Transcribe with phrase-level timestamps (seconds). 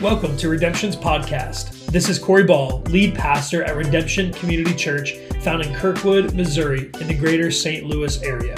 [0.00, 1.86] Welcome to Redemption's podcast.
[1.86, 7.08] This is Corey Ball, lead pastor at Redemption Community Church, found in Kirkwood, Missouri, in
[7.08, 7.84] the greater St.
[7.84, 8.54] Louis area.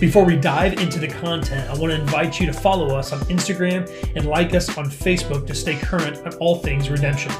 [0.00, 3.18] Before we dive into the content, I want to invite you to follow us on
[3.26, 3.86] Instagram
[4.16, 7.32] and like us on Facebook to stay current on all things redemption.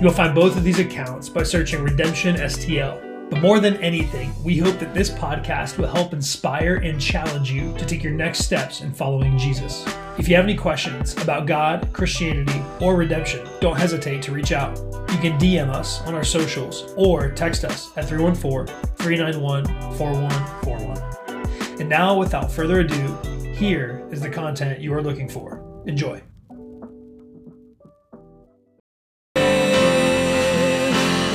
[0.00, 3.11] You'll find both of these accounts by searching Redemption STL.
[3.32, 7.74] But more than anything, we hope that this podcast will help inspire and challenge you
[7.78, 9.86] to take your next steps in following Jesus.
[10.18, 14.76] If you have any questions about God, Christianity, or redemption, don't hesitate to reach out.
[15.10, 19.64] You can DM us on our socials or text us at 314 391
[19.96, 21.80] 4141.
[21.80, 23.16] And now, without further ado,
[23.54, 25.64] here is the content you are looking for.
[25.86, 26.20] Enjoy.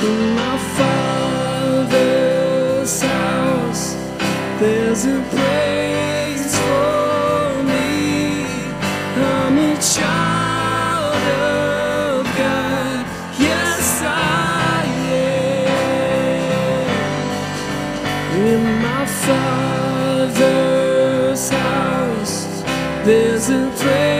[0.00, 0.37] In
[4.60, 8.44] there's a place for me.
[9.14, 13.06] I'm a child of God.
[13.38, 14.84] Yes, I
[15.14, 16.88] am.
[18.46, 20.30] In my father's
[21.50, 22.62] house,
[23.04, 24.17] there's a place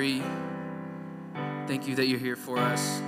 [0.00, 0.22] free.
[1.66, 3.00] Thank you that you're here for us,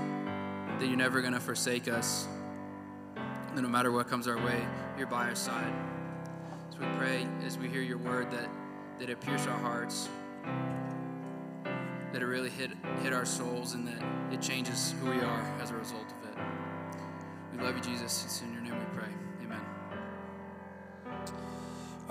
[0.79, 2.29] that you're never going to forsake us.
[3.15, 4.63] That no matter what comes our way,
[4.99, 5.73] you're by our side.
[6.71, 8.47] So we pray as we hear your word that,
[8.99, 10.11] that it pierce our hearts,
[12.13, 12.73] that it really hit,
[13.03, 16.45] hit our souls, and that it changes who we are as a result of it.
[17.57, 18.23] We love you, Jesus.
[18.27, 19.22] It's in your name we pray.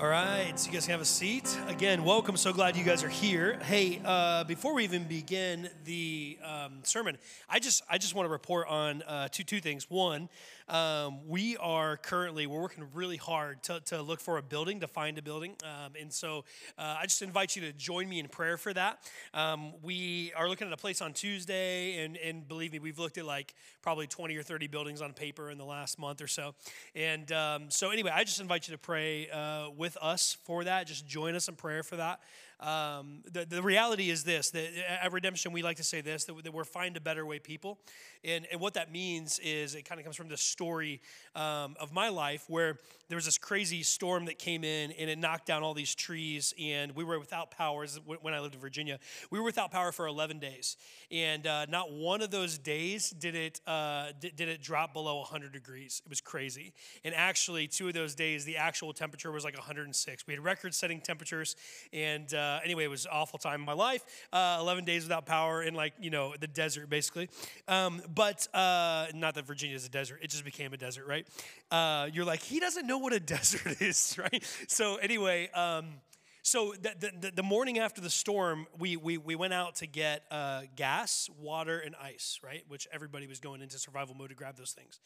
[0.02, 1.56] All right, so you guys can have a seat.
[1.68, 2.36] Again, welcome.
[2.36, 3.60] So glad you guys are here.
[3.62, 7.18] Hey, uh, before we even begin the um, sermon,
[7.48, 9.88] I just I just want to report on uh, two two things.
[9.88, 10.28] One,
[10.72, 14.88] um, we are currently we're working really hard to, to look for a building to
[14.88, 16.44] find a building, um, and so
[16.78, 18.98] uh, I just invite you to join me in prayer for that.
[19.34, 23.18] Um, we are looking at a place on Tuesday, and and believe me, we've looked
[23.18, 26.54] at like probably twenty or thirty buildings on paper in the last month or so,
[26.94, 30.86] and um, so anyway, I just invite you to pray uh, with us for that.
[30.86, 32.20] Just join us in prayer for that.
[32.62, 34.70] Um, the, the reality is this that
[35.02, 37.78] at Redemption, we like to say this that, that we're find a better way people.
[38.24, 41.00] And, and what that means is it kind of comes from the story
[41.34, 42.78] um, of my life where
[43.08, 46.54] there was this crazy storm that came in and it knocked down all these trees,
[46.58, 47.84] and we were without power.
[48.06, 49.00] When I lived in Virginia,
[49.30, 50.76] we were without power for 11 days.
[51.10, 55.18] And uh, not one of those days did it, uh, did, did it drop below
[55.18, 56.00] 100 degrees.
[56.04, 56.72] It was crazy.
[57.04, 60.26] And actually, two of those days, the actual temperature was like 106.
[60.26, 61.56] We had record setting temperatures.
[61.92, 64.04] And uh, anyway, it was an awful time in my life.
[64.32, 67.28] Uh, 11 days without power in like, you know, the desert, basically.
[67.68, 71.26] Um, but uh, not that Virginia is a desert, it just became a desert, right?
[71.70, 74.44] Uh, you're like, he doesn't know what a desert is, right?
[74.68, 75.94] So, anyway, um,
[76.42, 80.24] so the, the, the, morning after the storm, we, we, we went out to get
[80.28, 82.64] uh, gas, water, and ice, right?
[82.66, 84.98] Which everybody was going into survival mode to grab those things.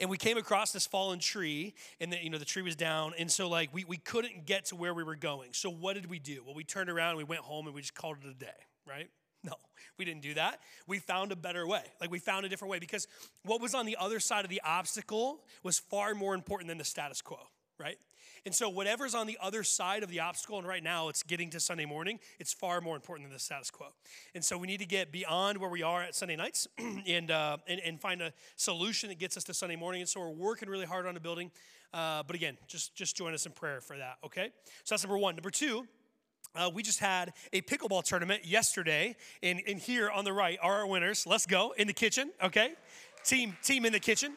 [0.00, 3.14] And we came across this fallen tree, and the, you know the tree was down,
[3.18, 5.50] and so like we, we couldn't get to where we were going.
[5.52, 6.42] So what did we do?
[6.44, 8.46] Well, we turned around, and we went home, and we just called it a day,
[8.86, 9.08] right?
[9.44, 9.52] No,
[9.96, 10.58] we didn't do that.
[10.88, 11.84] We found a better way.
[12.00, 13.06] Like we found a different way because
[13.44, 16.84] what was on the other side of the obstacle was far more important than the
[16.84, 17.38] status quo,
[17.78, 17.98] right?
[18.44, 21.50] And so, whatever's on the other side of the obstacle, and right now it's getting
[21.50, 23.88] to Sunday morning, it's far more important than the status quo.
[24.34, 27.58] And so, we need to get beyond where we are at Sunday nights and, uh,
[27.66, 30.00] and, and find a solution that gets us to Sunday morning.
[30.00, 31.50] And so, we're working really hard on a building.
[31.92, 34.50] Uh, but again, just, just join us in prayer for that, okay?
[34.84, 35.36] So, that's number one.
[35.36, 35.86] Number two,
[36.54, 40.78] uh, we just had a pickleball tournament yesterday, and, and here on the right are
[40.80, 41.26] our winners.
[41.26, 42.72] Let's go in the kitchen, okay?
[43.24, 44.34] Team, team in the kitchen.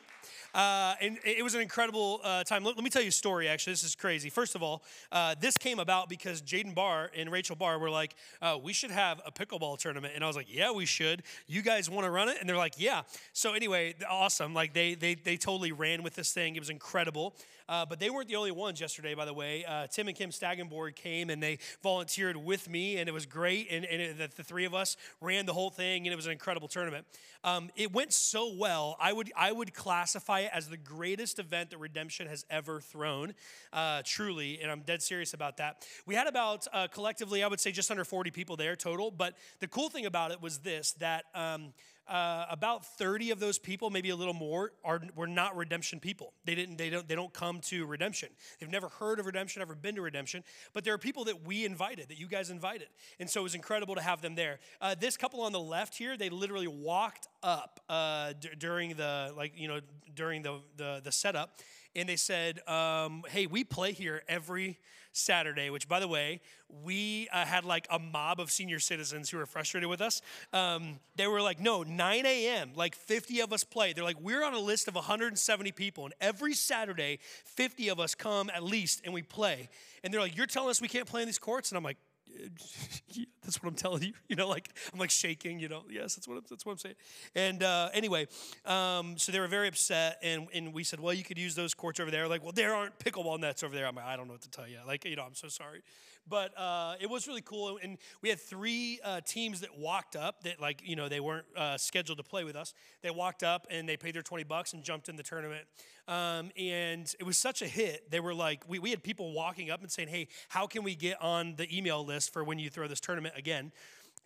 [0.54, 2.64] Uh, and it was an incredible uh, time.
[2.64, 3.74] Let, let, me tell you a story, actually.
[3.74, 4.30] This is crazy.
[4.30, 8.16] First of all, uh, this came about because Jaden Barr and Rachel Barr were like,
[8.42, 10.14] uh, we should have a pickleball tournament.
[10.16, 11.24] And I was like, yeah, we should.
[11.48, 12.38] You guys want to run it?
[12.40, 13.04] And they're like, yeah.
[13.34, 14.54] So anyway, awesome.
[14.54, 16.56] Like they, they, they totally ran with this thing.
[16.56, 17.36] It was incredible.
[17.72, 19.64] Uh, but they weren't the only ones yesterday, by the way.
[19.64, 23.68] Uh, Tim and Kim Stagenborg came and they volunteered with me, and it was great.
[23.72, 26.26] And, and it, the, the, three of us ran the whole thing, and it was
[26.26, 27.06] an incredible tournament.
[27.46, 28.98] Um, it went so well.
[29.00, 33.34] I would I would classify it as the greatest event that Redemption has ever thrown,
[33.74, 35.86] uh, truly, and I'm dead serious about that.
[36.06, 39.12] We had about uh, collectively, I would say, just under 40 people there total.
[39.12, 41.74] But the cool thing about it was this: that um,
[42.08, 46.34] uh, about 30 of those people, maybe a little more, are were not redemption people.
[46.46, 48.30] They didn't they don't they don't come to redemption.
[48.60, 50.44] They've never heard of redemption, ever been to redemption.
[50.74, 52.88] But there are people that we invited, that you guys invited,
[53.20, 54.60] and so it was incredible to have them there.
[54.82, 59.34] Uh, this couple on the left here, they literally walked up uh, d- during the
[59.38, 59.80] like you know
[60.16, 61.60] during the the, the setup,
[61.96, 64.80] and they said, um, "Hey, we play here every."
[65.12, 66.42] Saturday, which, by the way,
[66.84, 70.22] we uh, had like a mob of senior citizens who were frustrated with us.
[70.54, 73.94] Um, they were like, no, 9 a.m., like 50 of us play.
[73.94, 78.16] They're like, we're on a list of 170 people, and every Saturday, 50 of us
[78.16, 79.70] come at least and we play.
[80.04, 81.72] And they're like, you're telling us we can't play in these courts?
[81.72, 81.98] And I'm like,
[83.44, 84.14] that's what I'm telling you.
[84.28, 85.60] You know, like I'm like shaking.
[85.60, 86.96] You know, yes, that's what I'm, that's what I'm saying.
[87.36, 88.28] And uh, anyway,
[88.66, 91.74] um, so they were very upset, and and we said, well, you could use those
[91.74, 92.28] courts over there.
[92.28, 93.88] Like, well, there aren't pickleball nets over there.
[93.88, 94.78] I'm like, I don't know what to tell you.
[94.86, 95.82] Like, you know, I'm so sorry.
[96.28, 100.44] But uh, it was really cool, and we had three uh, teams that walked up
[100.44, 102.74] that like you know they weren't uh, scheduled to play with us.
[103.02, 105.66] They walked up and they paid their 20 bucks and jumped in the tournament.
[106.08, 108.10] Um, and it was such a hit.
[108.12, 110.96] They were like, we, we had people walking up and saying, hey, how can we
[110.96, 113.72] get on the email list for when you throw this tournament again?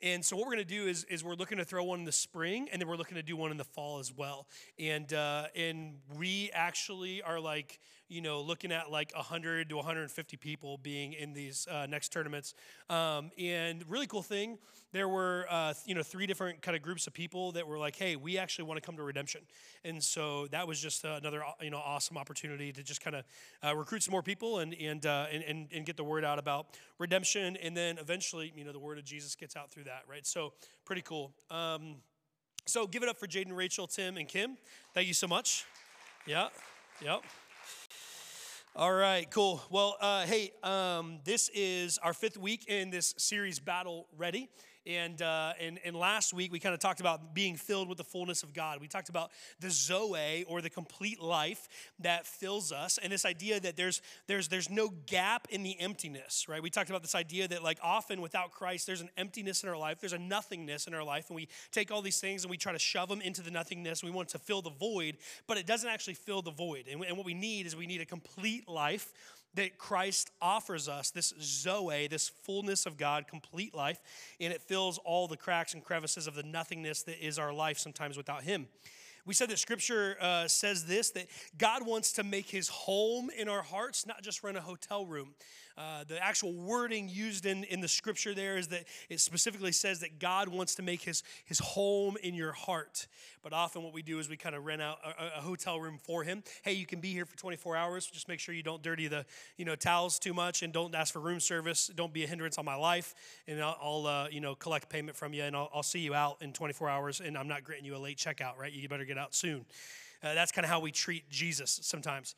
[0.02, 2.06] And so what we're going to do is, is we're looking to throw one in
[2.06, 4.48] the spring, and then we're looking to do one in the fall as well.
[4.78, 10.38] And uh, and we actually are like you know, looking at like 100 to 150
[10.38, 12.54] people being in these uh, next tournaments.
[12.90, 14.58] Um, and really cool thing,
[14.92, 17.96] there were, uh, you know, three different kind of groups of people that were like,
[17.96, 19.42] hey, we actually want to come to Redemption.
[19.84, 23.26] And so that was just another, you know, awesome opportunity to just kind of
[23.66, 26.40] uh, recruit some more people and, and, uh, and, and, and get the word out
[26.40, 26.68] about
[27.00, 27.58] Redemption.
[27.58, 30.26] And then eventually, you know, the word of Jesus gets out through that, right?
[30.26, 30.54] So
[30.86, 31.34] pretty cool.
[31.50, 31.96] Um,
[32.66, 34.58] so give it up for Jaden, Rachel, Tim, and Kim.
[34.94, 35.66] Thank you so much.
[36.26, 36.48] Yeah,
[37.02, 37.22] yep.
[38.78, 39.62] All right, cool.
[39.70, 44.50] Well, uh, hey, um, this is our fifth week in this series, Battle Ready.
[44.88, 48.04] And, uh, and, and last week, we kind of talked about being filled with the
[48.04, 48.80] fullness of God.
[48.80, 51.68] We talked about the Zoe, or the complete life
[52.00, 56.48] that fills us, and this idea that there's, there's, there's no gap in the emptiness,
[56.48, 56.62] right?
[56.62, 59.78] We talked about this idea that, like, often without Christ, there's an emptiness in our
[59.78, 62.58] life, there's a nothingness in our life, and we take all these things and we
[62.58, 64.04] try to shove them into the nothingness.
[64.04, 65.18] We want to fill the void,
[65.48, 66.86] but it doesn't actually fill the void.
[66.92, 69.14] And, and what we need is we need a complete life
[69.56, 74.00] that Christ offers us this Zoe, this fullness of God, complete life,
[74.40, 77.78] and it fills all the cracks and crevices of the nothingness that is our life
[77.78, 78.68] sometimes without Him.
[79.26, 83.50] We said that Scripture uh, says this that God wants to make His home in
[83.50, 85.34] our hearts, not just rent a hotel room.
[85.78, 90.00] Uh, the actual wording used in, in the scripture there is that it specifically says
[90.00, 93.08] that God wants to make his, his home in your heart.
[93.44, 96.00] But often what we do is we kind of rent out a, a, hotel room
[96.02, 96.44] for him.
[96.64, 98.08] Hey, you can be here for 24 hours.
[98.08, 99.26] Just make sure you don't dirty the
[99.58, 101.92] you know towels too much and don't ask for room service.
[101.94, 103.14] Don't be a hindrance on my life.
[103.48, 106.14] And I'll, I'll uh, you know collect payment from you and I'll, I'll see you
[106.14, 107.20] out in 24 hours.
[107.20, 108.72] And I'm not granting you a late checkout, right?
[108.72, 109.66] You better get out soon.
[110.24, 112.34] Uh, that's kind of how we treat Jesus sometimes.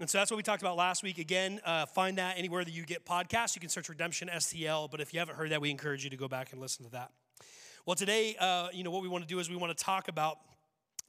[0.00, 1.18] And so that's what we talked about last week.
[1.18, 3.56] Again, uh, find that anywhere that you get podcasts.
[3.56, 4.88] You can search Redemption STL.
[4.88, 6.90] But if you haven't heard that, we encourage you to go back and listen to
[6.92, 7.10] that.
[7.84, 10.06] Well, today, uh, you know, what we want to do is we want to talk
[10.06, 10.38] about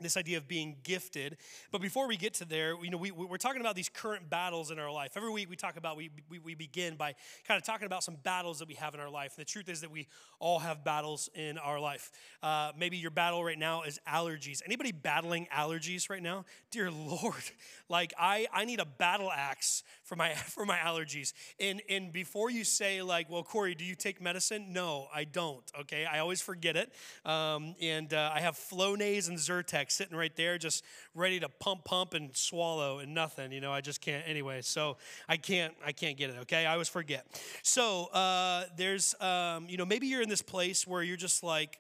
[0.02, 1.38] this idea of being gifted.
[1.72, 4.72] But before we get to there, you know, we, we're talking about these current battles
[4.72, 5.12] in our life.
[5.16, 7.16] Every week we talk about, we, we, we begin by
[7.48, 9.36] kind of talking about some battles that we have in our life.
[9.36, 10.08] The truth is that we
[10.40, 12.12] all have battles in our life.
[12.42, 14.62] Uh, maybe your battle right now is allergies.
[14.66, 16.46] Anybody battling allergies right now?
[16.72, 17.44] Dear Lord,
[17.90, 21.34] like I, I need a battle axe for my, for my allergies.
[21.60, 24.72] And, and before you say like, well, Corey, do you take medicine?
[24.72, 26.06] No, I don't, okay?
[26.06, 26.94] I always forget it.
[27.26, 30.84] Um, and uh, I have Flonase and Zyrtec like sitting right there, just
[31.16, 33.52] ready to pump, pump, and swallow, and nothing.
[33.52, 34.62] You know, I just can't anyway.
[34.62, 36.38] So I can't, I can't get it.
[36.42, 37.26] Okay, I always forget.
[37.64, 41.80] So uh, there's, um, you know, maybe you're in this place where you're just like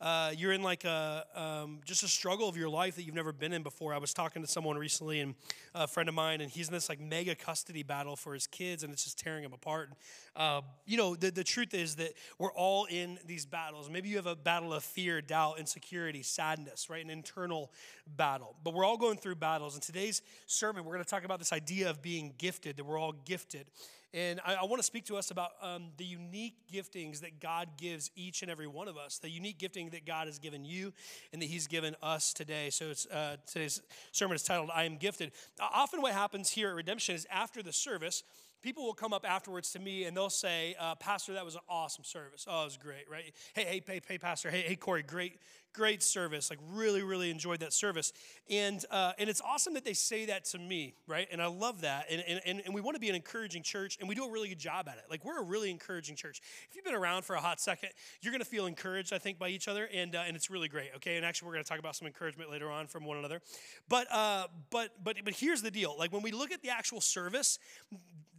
[0.00, 3.32] uh, you're in like a um, just a struggle of your life that you've never
[3.32, 3.92] been in before.
[3.92, 5.34] I was talking to someone recently, and
[5.74, 8.84] a friend of mine, and he's in this like mega custody battle for his kids,
[8.84, 9.90] and it's just tearing him apart.
[10.38, 13.90] Uh, you know, the, the truth is that we're all in these battles.
[13.90, 17.04] Maybe you have a battle of fear, doubt, insecurity, sadness, right?
[17.04, 17.72] An internal
[18.06, 18.54] battle.
[18.62, 19.74] But we're all going through battles.
[19.74, 23.00] In today's sermon, we're going to talk about this idea of being gifted, that we're
[23.00, 23.66] all gifted.
[24.14, 27.70] And I, I want to speak to us about um, the unique giftings that God
[27.76, 30.92] gives each and every one of us, the unique gifting that God has given you
[31.32, 32.70] and that He's given us today.
[32.70, 35.32] So it's, uh, today's sermon is titled, I Am Gifted.
[35.60, 38.22] Often, what happens here at Redemption is after the service,
[38.62, 41.60] people will come up afterwards to me and they'll say, uh, Pastor, that was an
[41.68, 42.46] awesome service.
[42.48, 43.32] Oh, it was great, right?
[43.54, 44.50] Hey, hey, hey, hey, Pastor.
[44.50, 45.38] Hey, hey, Corey, great,
[45.78, 46.50] great service.
[46.50, 48.12] Like, really, really enjoyed that service.
[48.50, 51.28] And, uh, and it's awesome that they say that to me, right?
[51.30, 52.06] And I love that.
[52.10, 54.48] And, and, and we want to be an encouraging church, and we do a really
[54.48, 55.04] good job at it.
[55.08, 56.40] Like, we're a really encouraging church.
[56.68, 59.38] If you've been around for a hot second, you're going to feel encouraged, I think,
[59.38, 61.16] by each other, and, uh, and it's really great, okay?
[61.16, 63.40] And actually, we're going to talk about some encouragement later on from one another.
[63.88, 65.94] But, uh, but, but, but here's the deal.
[65.96, 67.58] Like, when we look at the actual service,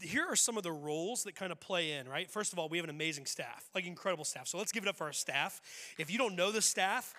[0.01, 2.29] here are some of the roles that kind of play in, right?
[2.29, 4.47] First of all, we have an amazing staff, like incredible staff.
[4.47, 5.61] So let's give it up for our staff.
[5.97, 7.13] If you don't know the staff,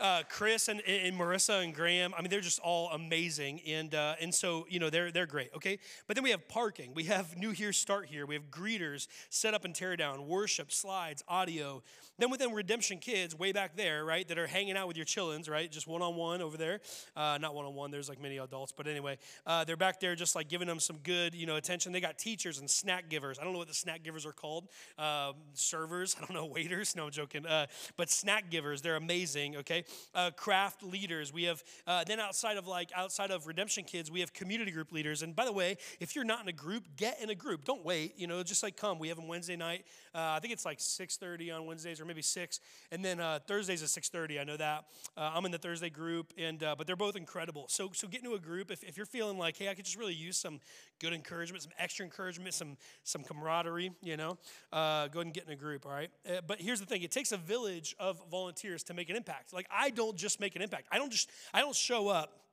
[0.00, 3.60] uh, Chris and, and, Marissa and Graham, I mean, they're just all amazing.
[3.66, 5.78] And, uh, and so, you know, they're, they're great, okay?
[6.06, 6.92] But then we have parking.
[6.94, 8.26] We have new here, start here.
[8.26, 11.82] We have greeters, set up and tear down, worship, slides, audio.
[12.18, 15.50] Then within Redemption Kids, way back there, right, that are hanging out with your chillins,
[15.50, 16.80] right, just one on one over there.
[17.14, 20.14] Uh, not one on one, there's like many adults, but anyway, uh, they're back there
[20.14, 21.92] just like giving them some good, you know, attention.
[21.92, 23.38] They got teachers and snack givers.
[23.38, 24.68] I don't know what the snack givers are called.
[24.98, 26.96] Um, servers, I don't know, waiters.
[26.96, 27.44] No, I'm joking.
[27.44, 29.84] Uh, but snack givers, they're amazing, okay?
[30.14, 31.32] Uh, craft leaders.
[31.32, 34.92] We have uh, then outside of like outside of Redemption Kids, we have community group
[34.92, 35.22] leaders.
[35.22, 37.64] And by the way, if you're not in a group, get in a group.
[37.64, 38.14] Don't wait.
[38.18, 38.98] You know, just like come.
[38.98, 39.84] We have them Wednesday night.
[40.14, 43.82] Uh, I think it's like 6:30 on Wednesdays or maybe six, and then uh, Thursdays
[43.82, 44.40] at 6:30.
[44.40, 44.84] I know that.
[45.16, 47.66] Uh, I'm in the Thursday group, and uh, but they're both incredible.
[47.68, 49.98] So so get into a group if, if you're feeling like, hey, I could just
[49.98, 50.60] really use some
[51.00, 53.92] good encouragement, some extra encouragement, some some camaraderie.
[54.02, 54.38] You know,
[54.72, 55.86] uh, go ahead and get in a group.
[55.86, 56.10] All right.
[56.28, 59.52] Uh, but here's the thing: it takes a village of volunteers to make an impact.
[59.52, 60.88] Like I don't just make an impact.
[60.90, 62.45] I don't just I don't show up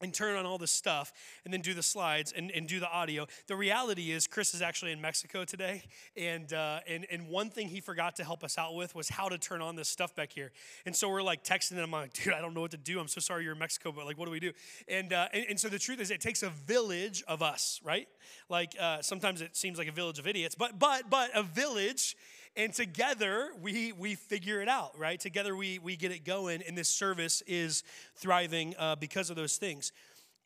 [0.00, 1.12] and turn on all this stuff
[1.44, 3.26] and then do the slides and, and do the audio.
[3.46, 5.82] The reality is, Chris is actually in Mexico today,
[6.16, 9.28] and, uh, and, and one thing he forgot to help us out with was how
[9.28, 10.52] to turn on this stuff back here.
[10.86, 12.98] And so we're like texting him, I'm like, dude, I don't know what to do.
[12.98, 14.52] I'm so sorry you're in Mexico, but like, what do we do?
[14.88, 18.08] And, uh, and, and, so the truth is, it takes a village of us, right?
[18.48, 22.16] Like uh, sometimes it seems like a village of idiots, but, but, but a village
[22.56, 25.20] and together we we figure it out right?
[25.20, 27.82] Together we we get it going and this service is
[28.16, 29.92] thriving uh, because of those things.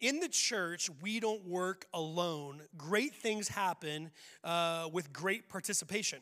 [0.00, 2.62] In the church we don't work alone.
[2.76, 4.11] Great things happen
[4.42, 6.20] uh, with great participation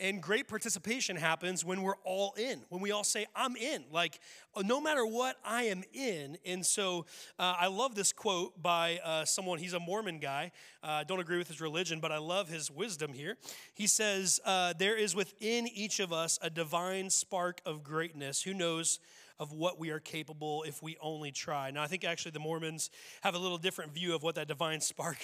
[0.00, 3.84] and great participation happens when we're all in, when we all say, I'm in.
[3.90, 4.20] Like,
[4.54, 6.38] uh, no matter what, I am in.
[6.44, 7.06] And so
[7.38, 10.52] uh, I love this quote by uh, someone, he's a Mormon guy.
[10.82, 13.36] I uh, don't agree with his religion, but I love his wisdom here.
[13.74, 18.42] He says, uh, There is within each of us a divine spark of greatness.
[18.42, 18.98] Who knows?
[19.40, 21.70] of what we are capable if we only try.
[21.70, 22.90] Now, I think actually the Mormons
[23.22, 25.18] have a little different view of what that divine spark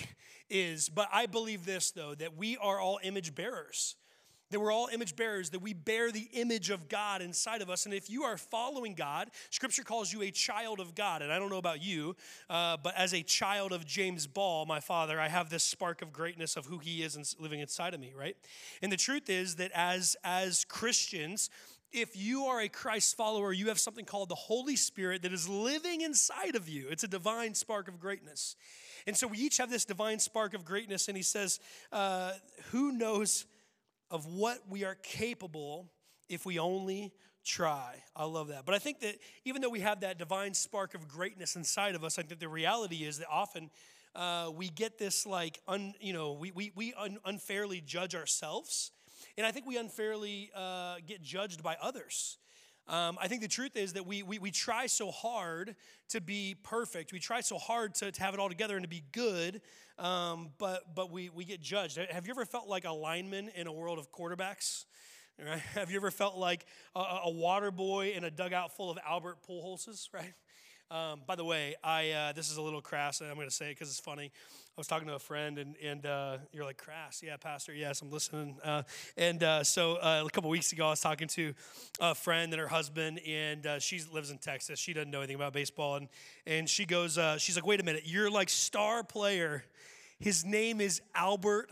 [0.48, 0.88] is.
[0.88, 3.96] But I believe this, though, that we are all image bearers
[4.50, 7.86] that we're all image bearers, that we bear the image of God inside of us.
[7.86, 11.22] And if you are following God, Scripture calls you a child of God.
[11.22, 12.14] And I don't know about you,
[12.48, 16.12] uh, but as a child of James Ball, my father, I have this spark of
[16.12, 18.36] greatness of who he is and living inside of me, right?
[18.82, 21.50] And the truth is that as, as Christians,
[21.94, 25.48] if you are a Christ follower, you have something called the Holy Spirit that is
[25.48, 26.88] living inside of you.
[26.90, 28.56] It's a divine spark of greatness.
[29.06, 31.06] And so we each have this divine spark of greatness.
[31.08, 31.60] And he says,
[31.92, 32.32] uh,
[32.72, 33.46] Who knows?
[34.10, 35.90] Of what we are capable
[36.28, 37.12] if we only
[37.44, 38.02] try.
[38.16, 38.64] I love that.
[38.64, 42.04] But I think that even though we have that divine spark of greatness inside of
[42.04, 43.70] us, I think the reality is that often
[44.14, 48.92] uh, we get this like, un, you know, we, we, we un, unfairly judge ourselves.
[49.36, 52.38] And I think we unfairly uh, get judged by others.
[52.86, 55.74] Um, I think the truth is that we, we, we try so hard
[56.10, 57.12] to be perfect.
[57.12, 59.62] We try so hard to, to have it all together and to be good,
[59.98, 61.98] um, but, but we, we get judged.
[62.10, 64.84] Have you ever felt like a lineman in a world of quarterbacks?
[65.38, 65.58] Right?
[65.74, 69.38] Have you ever felt like a, a water boy in a dugout full of Albert
[69.48, 70.32] Pujols, right?
[70.90, 73.54] Um, by the way, I uh, this is a little crass, and I'm going to
[73.54, 74.30] say it because it's funny.
[74.76, 77.22] I was talking to a friend, and, and uh, you're like, crass?
[77.22, 78.56] Yeah, Pastor, yes, I'm listening.
[78.60, 78.82] Uh,
[79.16, 81.54] and uh, so uh, a couple weeks ago, I was talking to
[82.00, 84.80] a friend and her husband, and uh, she lives in Texas.
[84.80, 85.94] She doesn't know anything about baseball.
[85.94, 86.08] And,
[86.44, 89.62] and she goes, she's like, wait a minute, you're like star player.
[90.18, 91.70] His name is Albert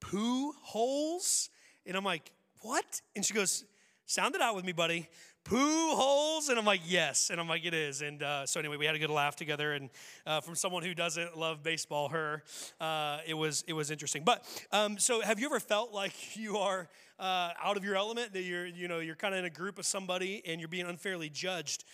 [0.00, 1.50] Pujols.
[1.84, 2.32] And I'm like,
[2.62, 3.02] what?
[3.14, 3.66] And she goes,
[4.10, 5.08] Sound it out with me, buddy.
[5.44, 6.48] Poo holes.
[6.48, 7.30] And I'm like, yes.
[7.30, 8.02] And I'm like, it is.
[8.02, 9.72] And uh, so anyway, we had a good laugh together.
[9.72, 9.90] And
[10.26, 12.42] uh, from someone who doesn't love baseball, her,
[12.80, 14.22] uh, it was it was interesting.
[14.24, 18.32] But um, so have you ever felt like you are uh, out of your element?
[18.32, 20.86] That you're you know you're kind of in a group of somebody and you're being
[20.86, 21.84] unfairly judged.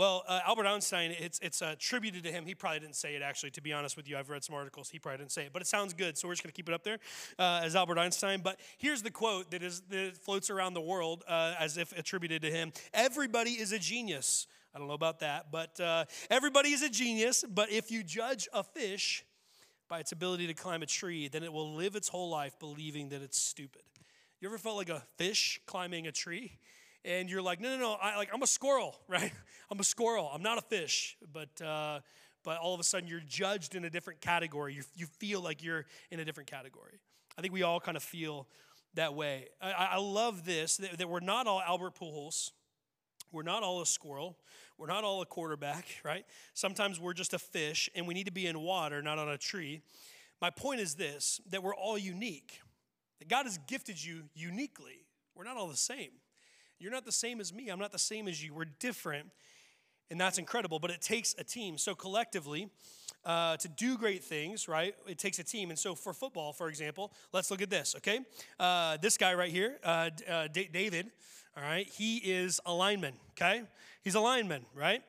[0.00, 2.46] Well, uh, Albert Einstein, it's, it's uh, attributed to him.
[2.46, 4.16] He probably didn't say it, actually, to be honest with you.
[4.16, 4.88] I've read some articles.
[4.88, 6.70] He probably didn't say it, but it sounds good, so we're just going to keep
[6.70, 6.96] it up there
[7.38, 8.40] uh, as Albert Einstein.
[8.40, 12.40] But here's the quote that, is, that floats around the world uh, as if attributed
[12.40, 14.46] to him Everybody is a genius.
[14.74, 17.44] I don't know about that, but uh, everybody is a genius.
[17.46, 19.26] But if you judge a fish
[19.86, 23.10] by its ability to climb a tree, then it will live its whole life believing
[23.10, 23.82] that it's stupid.
[24.40, 26.58] You ever felt like a fish climbing a tree?
[27.04, 29.32] And you're like, no, no, no, I, like I'm a squirrel, right?
[29.70, 30.30] I'm a squirrel.
[30.32, 32.00] I'm not a fish, but uh,
[32.44, 34.74] but all of a sudden you're judged in a different category.
[34.74, 37.00] You, you feel like you're in a different category.
[37.36, 38.48] I think we all kind of feel
[38.94, 39.48] that way.
[39.60, 42.50] I, I love this that, that, we're not all Albert Pujols.
[43.32, 44.36] We're not all a squirrel.
[44.78, 46.24] We're not all a quarterback, right?
[46.54, 49.38] Sometimes we're just a fish, and we need to be in water, not on a
[49.38, 49.82] tree.
[50.40, 52.60] My point is this that we're all unique.
[53.18, 55.06] That God has gifted you uniquely.
[55.34, 56.10] We're not all the same.
[56.80, 57.68] You're not the same as me.
[57.68, 58.54] I'm not the same as you.
[58.54, 59.28] We're different.
[60.10, 61.76] And that's incredible, but it takes a team.
[61.76, 62.70] So, collectively,
[63.24, 65.68] uh, to do great things, right, it takes a team.
[65.68, 68.20] And so, for football, for example, let's look at this, okay?
[68.58, 71.10] Uh, this guy right here, uh, uh D- David,
[71.56, 73.62] all right, he is a lineman, okay?
[74.02, 75.02] He's a lineman, right?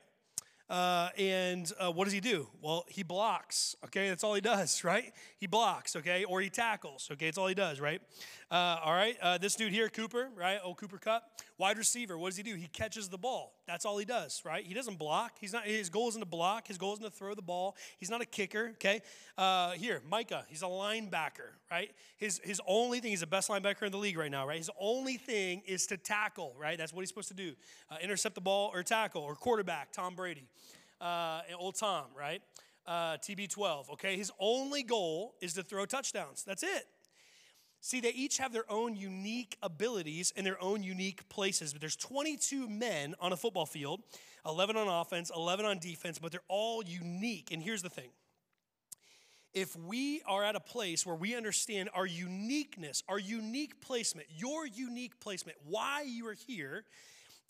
[0.72, 2.48] Uh, and uh, what does he do?
[2.62, 4.08] Well, he blocks, okay?
[4.08, 5.12] That's all he does, right?
[5.38, 6.24] He blocks, okay?
[6.24, 7.26] Or he tackles, okay?
[7.26, 8.02] That's all he does, right?
[8.50, 10.60] Uh, all right, uh, this dude here, Cooper, right?
[10.64, 11.24] Oh, Cooper Kupp,
[11.62, 12.18] wide receiver.
[12.18, 12.56] What does he do?
[12.56, 13.54] He catches the ball.
[13.68, 14.66] That's all he does, right?
[14.66, 15.34] He doesn't block.
[15.40, 15.64] He's not.
[15.64, 16.68] His goal isn't to block.
[16.68, 17.78] His goal isn't to throw the ball.
[18.00, 18.72] He's not a kicker.
[18.74, 19.02] Okay.
[19.38, 20.44] Uh, here, Micah.
[20.50, 21.92] He's a linebacker, right?
[22.18, 23.12] His his only thing.
[23.12, 24.58] He's the best linebacker in the league right now, right?
[24.58, 26.80] His only thing is to tackle, right?
[26.80, 27.54] That's what he's supposed to do.
[27.92, 29.92] Uh, intercept the ball or tackle or quarterback.
[29.92, 30.48] Tom Brady,
[31.00, 32.42] uh, old Tom, right?
[32.88, 33.92] Uh, TB12.
[33.92, 34.18] Okay.
[34.18, 36.44] His only goal is to throw touchdowns.
[36.44, 36.88] That's it.
[37.84, 41.74] See, they each have their own unique abilities and their own unique places.
[41.74, 44.02] But there's 22 men on a football field,
[44.46, 47.52] 11 on offense, 11 on defense, but they're all unique.
[47.52, 48.12] And here's the thing
[49.54, 54.68] if we are at a place where we understand our uniqueness, our unique placement, your
[54.68, 56.86] unique placement, why you are here,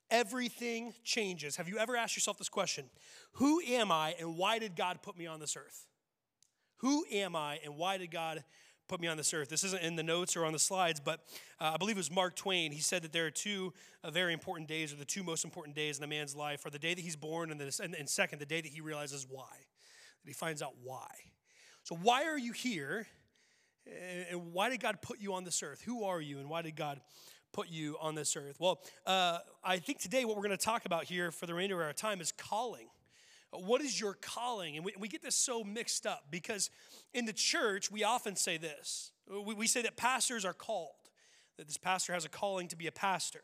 [0.09, 1.57] everything changes.
[1.57, 2.85] Have you ever asked yourself this question?
[3.33, 5.88] Who am I and why did God put me on this earth?
[6.77, 8.43] Who am I and why did God
[8.91, 9.48] put me on this earth.
[9.48, 11.21] This isn't in the notes or on the slides, but
[11.62, 12.74] uh, I believe it was Mark Twain.
[12.74, 13.71] He said that there are two
[14.03, 16.69] uh, very important days, or the two most important days in a man's life, are
[16.69, 19.25] the day that he's born, and, the, and, and second, the day that he realizes
[19.30, 21.08] why, that he finds out why.
[21.84, 23.08] So, why are you here?
[24.30, 25.82] And why did God put you on this earth?
[25.86, 26.99] Who are you, and why did God
[27.54, 28.58] put you on this earth?
[28.60, 31.80] Well, uh, I think today what we're going to talk about here for the remainder
[31.80, 32.88] of our time is calling.
[33.51, 34.77] What is your calling?
[34.77, 36.69] And we, we get this so mixed up because
[37.13, 39.11] in the church, we often say this
[39.45, 41.09] we, we say that pastors are called,
[41.57, 43.43] that this pastor has a calling to be a pastor.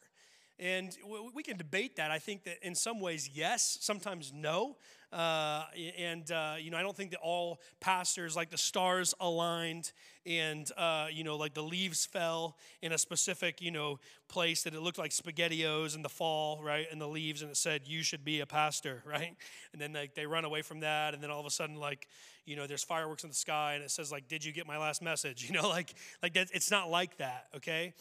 [0.60, 0.98] And
[1.36, 2.10] we can debate that.
[2.10, 4.78] I think that in some ways, yes, sometimes no.
[5.12, 5.64] Uh,
[5.98, 9.94] and, uh, you know, I don't think that all pastors, like the stars aligned
[10.26, 14.74] and, uh, you know, like the leaves fell in a specific, you know, place that
[14.74, 16.88] it looked like SpaghettiOs in the fall, right?
[16.92, 19.34] And the leaves, and it said, you should be a pastor, right?
[19.72, 21.14] And then like, they run away from that.
[21.14, 22.08] And then all of a sudden, like,
[22.46, 24.78] you know, there's fireworks in the sky and it says, like, did you get my
[24.78, 25.46] last message?
[25.48, 27.94] You know, like, like that, it's not like that, okay?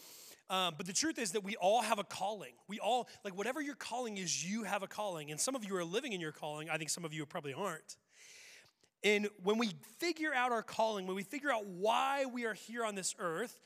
[0.49, 2.53] Um, but the truth is that we all have a calling.
[2.67, 5.29] We all, like, whatever your calling is, you have a calling.
[5.31, 6.69] And some of you are living in your calling.
[6.69, 7.97] I think some of you probably aren't.
[9.03, 12.85] And when we figure out our calling, when we figure out why we are here
[12.85, 13.59] on this earth,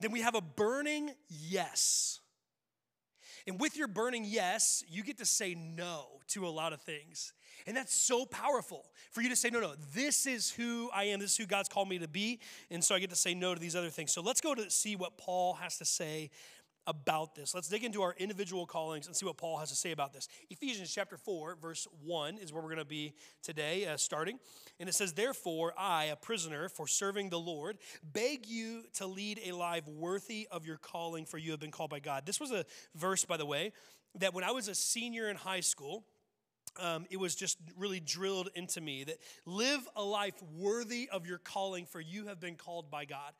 [0.00, 2.20] then we have a burning yes.
[3.46, 7.32] And with your burning yes, you get to say no to a lot of things.
[7.66, 11.20] And that's so powerful for you to say, no, no, this is who I am.
[11.20, 12.40] This is who God's called me to be.
[12.70, 14.12] And so I get to say no to these other things.
[14.12, 16.30] So let's go to see what Paul has to say
[16.88, 17.54] about this.
[17.54, 20.26] Let's dig into our individual callings and see what Paul has to say about this.
[20.48, 24.38] Ephesians chapter 4, verse 1 is where we're going to be today, uh, starting.
[24.80, 29.38] And it says, Therefore, I, a prisoner for serving the Lord, beg you to lead
[29.44, 32.24] a life worthy of your calling, for you have been called by God.
[32.24, 33.72] This was a verse, by the way,
[34.14, 36.04] that when I was a senior in high school,
[36.78, 41.38] um, it was just really drilled into me that live a life worthy of your
[41.38, 43.32] calling, for you have been called by God.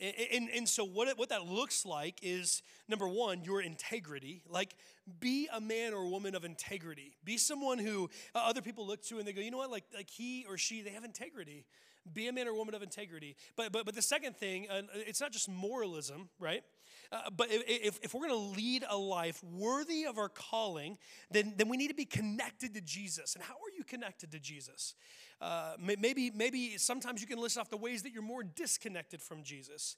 [0.00, 4.42] And, and, and, so, what, it, what that looks like is number one, your integrity.
[4.48, 4.76] Like,
[5.18, 7.16] be a man or woman of integrity.
[7.24, 9.84] Be someone who uh, other people look to and they go, you know what, like,
[9.94, 11.64] like he or she, they have integrity.
[12.12, 13.36] Be a man or woman of integrity.
[13.56, 16.62] But, but, but the second thing, uh, it's not just moralism, right?
[17.10, 20.98] Uh, but if, if, we're going to lead a life worthy of our calling,
[21.30, 23.34] then, then we need to be connected to Jesus.
[23.34, 24.94] And how are you connected to Jesus?
[25.40, 29.42] Uh, maybe, maybe sometimes you can list off the ways that you're more disconnected from
[29.42, 29.96] Jesus.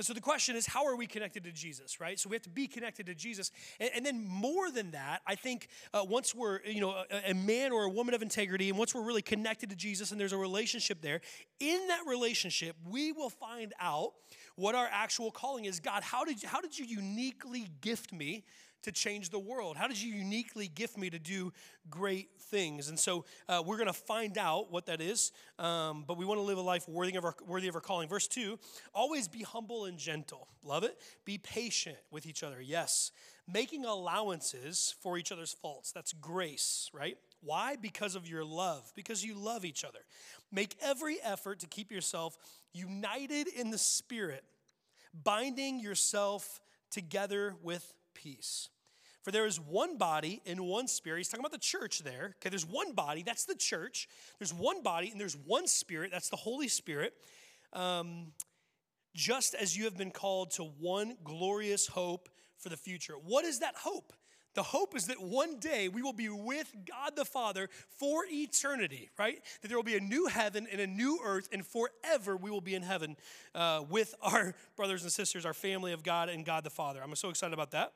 [0.00, 2.18] So the question is, how are we connected to Jesus, right?
[2.18, 3.50] So we have to be connected to Jesus,
[3.80, 7.34] and, and then more than that, I think uh, once we're, you know, a, a,
[7.34, 10.32] man or a woman of integrity, and once we're really connected to Jesus, and there's
[10.32, 11.20] a relationship there,
[11.58, 14.12] in that relationship, we will find out
[14.54, 15.80] what our actual calling is.
[15.80, 18.44] God, how did how did you uniquely gift me
[18.82, 19.76] to change the world?
[19.76, 21.52] How did you uniquely gift me to do
[21.88, 22.88] great things?
[22.88, 26.38] And so uh, we're going to find out what that is, um, but we want
[26.38, 28.08] to live a life worthy of, our, worthy of our calling.
[28.08, 28.58] Verse 2
[28.94, 30.48] always be humble and gentle.
[30.64, 30.96] Love it.
[31.24, 32.60] Be patient with each other.
[32.60, 33.12] Yes.
[33.52, 35.92] Making allowances for each other's faults.
[35.92, 37.16] That's grace, right?
[37.42, 37.76] Why?
[37.76, 40.00] Because of your love, because you love each other.
[40.52, 42.36] Make every effort to keep yourself
[42.72, 44.44] united in the Spirit,
[45.24, 48.68] binding yourself together with peace.
[49.22, 51.18] For there is one body and one spirit.
[51.18, 52.36] He's talking about the church there.
[52.40, 54.08] Okay, there's one body, that's the church.
[54.38, 57.12] There's one body and there's one spirit, that's the Holy Spirit.
[57.72, 58.32] Um,
[59.14, 63.14] just as you have been called to one glorious hope for the future.
[63.14, 64.12] What is that hope?
[64.54, 69.10] The hope is that one day we will be with God the Father for eternity,
[69.18, 69.40] right?
[69.62, 72.60] That there will be a new heaven and a new earth, and forever we will
[72.60, 73.16] be in heaven
[73.54, 77.00] uh, with our brothers and sisters, our family of God and God the Father.
[77.02, 77.92] I'm so excited about that.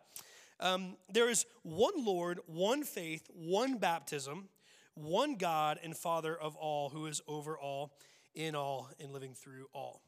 [0.60, 4.48] Um, there is one Lord, one faith, one baptism,
[4.94, 7.96] one God and Father of all, who is over all,
[8.34, 10.02] in all, and living through all.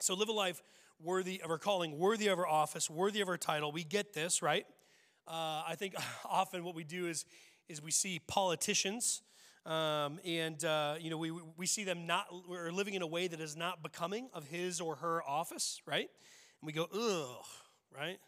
[0.00, 0.60] So live a life
[1.00, 3.70] worthy of our calling, worthy of our office, worthy of our title.
[3.70, 4.66] We get this, right?
[5.28, 7.26] Uh, I think often what we do is,
[7.68, 9.20] is we see politicians,
[9.66, 13.28] um, and uh, you know we, we see them not are living in a way
[13.28, 16.08] that is not becoming of his or her office, right?
[16.60, 17.44] And we go, ugh,
[17.94, 18.18] right?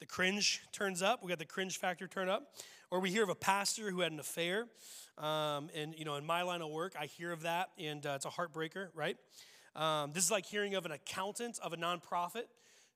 [0.00, 1.22] The cringe turns up.
[1.22, 2.54] We got the cringe factor turn up.
[2.90, 4.66] Or we hear of a pastor who had an affair.
[5.16, 8.14] Um, and you know, in my line of work, I hear of that, and uh,
[8.16, 9.16] it's a heartbreaker, right?
[9.76, 12.44] Um, this is like hearing of an accountant of a nonprofit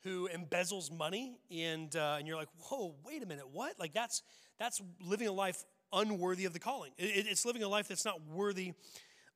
[0.05, 3.79] who embezzles money, and uh, and you're like, whoa, wait a minute, what?
[3.79, 4.23] Like that's
[4.59, 6.93] that's living a life unworthy of the calling.
[6.99, 8.73] It, it's living a life that's not worthy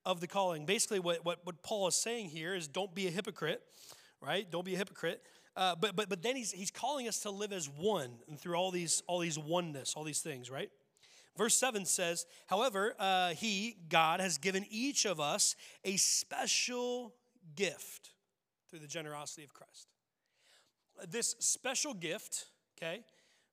[0.05, 0.66] of the calling.
[0.66, 3.62] Basically, what, what what Paul is saying here is, don't be a hypocrite,
[4.20, 4.50] right?
[4.50, 5.22] Don't be a hypocrite.
[5.57, 8.57] Uh, but but but then he's he's calling us to live as one, and through
[8.57, 10.70] all these all these oneness, all these things, right?
[11.37, 17.12] Verse 7 says, However, uh, He, God, has given each of us a special
[17.55, 18.14] gift
[18.70, 19.88] through the generosity of Christ
[21.09, 22.46] this special gift,
[22.78, 23.00] okay,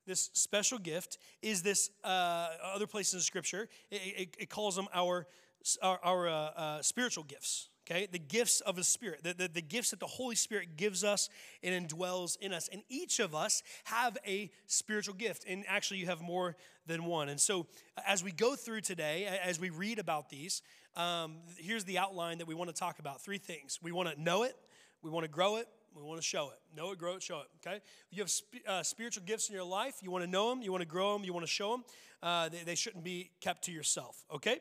[0.05, 3.69] this special gift is this uh, other places in Scripture.
[3.89, 5.27] It, it, it calls them our
[5.81, 7.69] our, our uh, uh, spiritual gifts.
[7.85, 11.03] Okay, the gifts of the Spirit, the, the, the gifts that the Holy Spirit gives
[11.03, 11.29] us
[11.61, 12.69] and indwells in us.
[12.71, 15.43] And each of us have a spiritual gift.
[15.45, 16.55] And actually, you have more
[16.87, 17.27] than one.
[17.27, 17.67] And so,
[18.07, 20.61] as we go through today, as we read about these,
[20.95, 23.79] um, here's the outline that we want to talk about three things.
[23.83, 24.55] We want to know it,
[25.01, 26.59] we want to grow it, we want to show it.
[26.75, 27.47] Know it, grow it, show it.
[27.65, 27.81] Okay?
[28.11, 29.95] You have sp- uh, spiritual gifts in your life.
[30.01, 30.61] You want to know them.
[30.61, 31.23] You want to grow them.
[31.23, 31.83] You want to show them.
[32.21, 34.23] Uh, they, they shouldn't be kept to yourself.
[34.33, 34.59] Okay?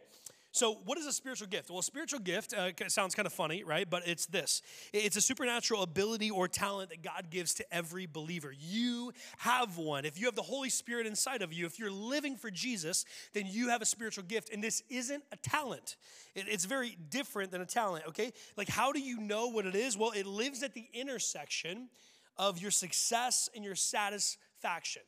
[0.54, 1.70] So, what is a spiritual gift?
[1.70, 3.88] Well, a spiritual gift uh, sounds kind of funny, right?
[3.88, 4.60] But it's this
[4.92, 8.52] it's a supernatural ability or talent that God gives to every believer.
[8.60, 10.04] You have one.
[10.04, 13.46] If you have the Holy Spirit inside of you, if you're living for Jesus, then
[13.46, 14.52] you have a spiritual gift.
[14.52, 15.96] And this isn't a talent,
[16.34, 18.32] it, it's very different than a talent, okay?
[18.54, 19.96] Like, how do you know what it is?
[19.96, 21.88] Well, it lives at the intersection
[22.36, 25.02] of your success and your satisfaction.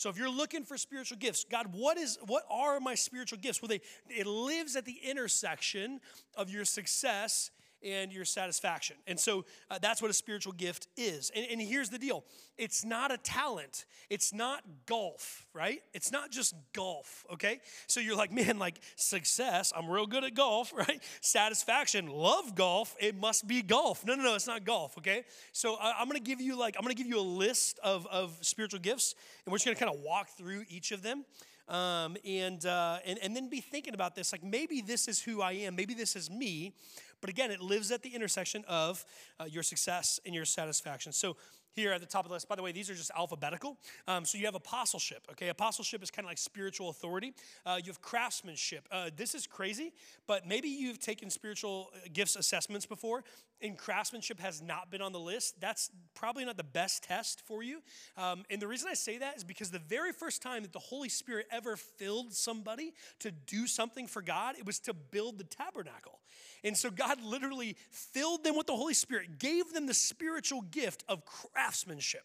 [0.00, 3.60] So if you're looking for spiritual gifts, God, what is what are my spiritual gifts?
[3.60, 6.00] Well, they it lives at the intersection
[6.34, 7.50] of your success
[7.84, 8.96] and your satisfaction.
[9.06, 11.30] And so uh, that's what a spiritual gift is.
[11.34, 12.24] And, and here's the deal
[12.58, 15.80] it's not a talent, it's not golf, right?
[15.94, 17.60] It's not just golf, okay?
[17.86, 21.02] So you're like, man, like success, I'm real good at golf, right?
[21.22, 24.04] Satisfaction, love golf, it must be golf.
[24.04, 25.24] No, no, no, it's not golf, okay?
[25.52, 28.36] So uh, I'm gonna give you like, I'm gonna give you a list of, of
[28.42, 29.14] spiritual gifts,
[29.44, 31.24] and we're just gonna kind of walk through each of them.
[31.68, 35.40] Um, and, uh, and, and then be thinking about this like maybe this is who
[35.40, 36.74] I am, maybe this is me,
[37.20, 39.04] but again, it lives at the intersection of
[39.38, 41.12] uh, your success and your satisfaction.
[41.12, 41.36] So
[41.72, 42.48] here at the top of the list.
[42.48, 43.78] By the way, these are just alphabetical.
[44.08, 45.26] Um, so you have apostleship.
[45.32, 47.32] Okay, apostleship is kind of like spiritual authority.
[47.64, 48.88] Uh, you have craftsmanship.
[48.90, 49.92] Uh, this is crazy,
[50.26, 53.24] but maybe you've taken spiritual uh, gifts assessments before,
[53.62, 55.60] and craftsmanship has not been on the list.
[55.60, 57.82] That's probably not the best test for you.
[58.16, 60.78] Um, and the reason I say that is because the very first time that the
[60.78, 65.44] Holy Spirit ever filled somebody to do something for God, it was to build the
[65.44, 66.20] tabernacle.
[66.64, 71.04] And so God literally filled them with the Holy Spirit, gave them the spiritual gift
[71.08, 72.24] of craftsmanship.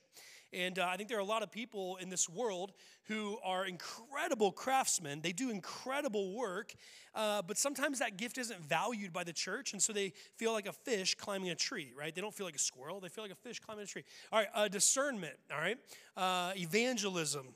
[0.55, 2.71] And uh, I think there are a lot of people in this world
[3.07, 5.19] who are incredible craftsmen.
[5.21, 6.73] They do incredible work,
[7.13, 10.65] uh, but sometimes that gift isn't valued by the church, and so they feel like
[10.65, 12.15] a fish climbing a tree, right?
[12.15, 14.03] They don't feel like a squirrel, they feel like a fish climbing a tree.
[14.31, 15.77] All right, uh, discernment, all right?
[16.15, 17.47] Uh, evangelism.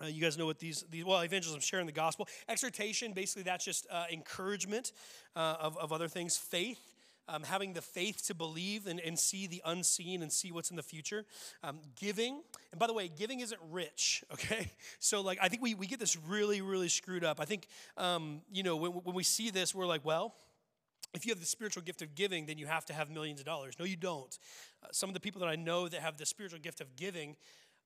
[0.00, 2.28] Uh, you guys know what these, these, well, evangelism, sharing the gospel.
[2.48, 4.92] Exhortation, basically, that's just uh, encouragement
[5.34, 6.36] uh, of, of other things.
[6.36, 6.78] Faith,
[7.28, 10.76] um, having the faith to believe and, and see the unseen and see what's in
[10.76, 11.24] the future.
[11.62, 14.72] Um, giving, and by the way, giving isn't rich, okay?
[14.98, 17.40] So, like, I think we, we get this really, really screwed up.
[17.40, 20.34] I think, um, you know, when, when we see this, we're like, well,
[21.14, 23.46] if you have the spiritual gift of giving, then you have to have millions of
[23.46, 23.74] dollars.
[23.78, 24.38] No, you don't.
[24.82, 27.36] Uh, some of the people that I know that have the spiritual gift of giving,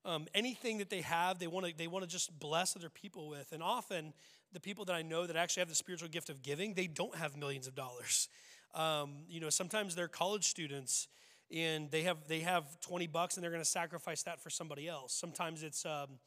[0.04, 3.28] um, anything that they have, they want to they want to just bless other people
[3.28, 3.52] with.
[3.52, 4.12] And often,
[4.52, 7.14] the people that I know that actually have the spiritual gift of giving, they don't
[7.16, 8.28] have millions of dollars.
[8.74, 11.08] Um, you know, sometimes they're college students
[11.54, 14.88] and they have they have 20 bucks and they're going to sacrifice that for somebody
[14.88, 15.12] else.
[15.12, 16.18] Sometimes it's um,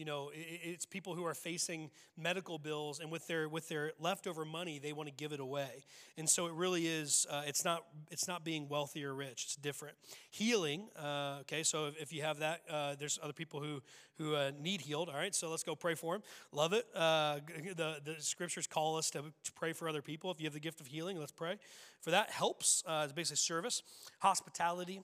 [0.00, 4.46] you know it's people who are facing medical bills and with their with their leftover
[4.46, 5.84] money they want to give it away.
[6.16, 9.56] And so it really is uh, it's not it's not being wealthy or rich it's
[9.56, 9.96] different.
[10.30, 13.82] Healing uh, okay so if, if, you have that uh, there's other people who
[14.16, 17.40] who uh, need healed all right so let's go pray for them love it uh,
[17.76, 20.30] the, the scriptures call us to, to pray for other people.
[20.30, 21.58] If you have the gift of healing let's pray.
[22.00, 23.82] For that helps uh, it's basically service
[24.20, 25.02] hospitality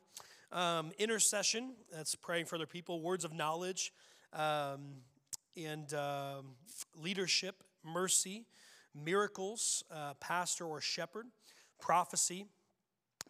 [0.53, 3.93] um, intercession that's praying for other people words of knowledge
[4.33, 5.03] um,
[5.57, 6.43] and uh,
[6.95, 8.45] leadership, mercy,
[8.95, 11.27] miracles, uh, pastor or shepherd,
[11.81, 12.47] prophecy.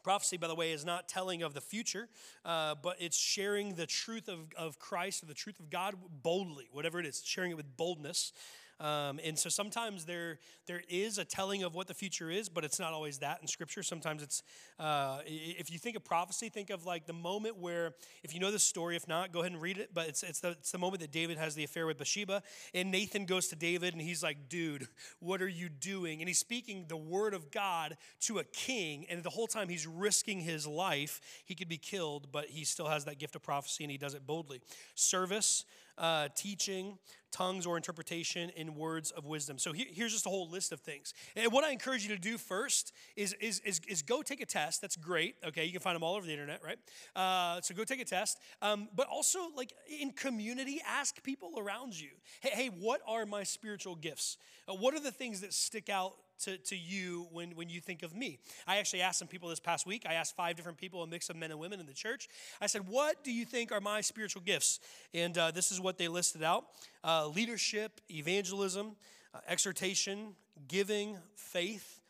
[0.02, 2.08] Prophecy, by the way, is not telling of the future,
[2.44, 6.68] uh, but it's sharing the truth of, of Christ or the truth of God boldly,
[6.70, 8.32] whatever it is, sharing it with boldness.
[8.78, 12.62] Um, and so sometimes there, there is a telling of what the future is, but
[12.64, 13.82] it's not always that in Scripture.
[13.82, 14.42] Sometimes it's,
[14.78, 18.50] uh, if you think of prophecy, think of like the moment where, if you know
[18.50, 19.90] the story, if not, go ahead and read it.
[19.94, 22.42] But it's, it's, the, it's the moment that David has the affair with Bathsheba.
[22.74, 24.88] And Nathan goes to David and he's like, dude,
[25.20, 26.20] what are you doing?
[26.20, 29.06] And he's speaking the word of God to a king.
[29.08, 31.20] And the whole time he's risking his life.
[31.46, 34.14] He could be killed, but he still has that gift of prophecy and he does
[34.14, 34.60] it boldly.
[34.94, 35.64] Service,
[35.98, 36.98] uh, teaching,
[37.36, 39.58] tongues or interpretation in words of wisdom.
[39.58, 41.12] So here, here's just a whole list of things.
[41.34, 44.46] And what I encourage you to do first is, is, is, is go take a
[44.46, 44.80] test.
[44.80, 45.36] That's great.
[45.46, 46.78] Okay, you can find them all over the internet, right?
[47.14, 48.38] Uh, so go take a test.
[48.62, 53.42] Um, but also, like in community, ask people around you hey, hey what are my
[53.42, 54.38] spiritual gifts?
[54.66, 58.02] Uh, what are the things that stick out to, to you when, when you think
[58.02, 58.38] of me.
[58.66, 60.04] I actually asked some people this past week.
[60.08, 62.28] I asked five different people, a mix of men and women in the church.
[62.60, 64.80] I said, What do you think are my spiritual gifts?
[65.14, 66.64] And uh, this is what they listed out
[67.06, 68.96] uh, leadership, evangelism,
[69.32, 70.34] uh, exhortation,
[70.68, 72.00] giving, faith,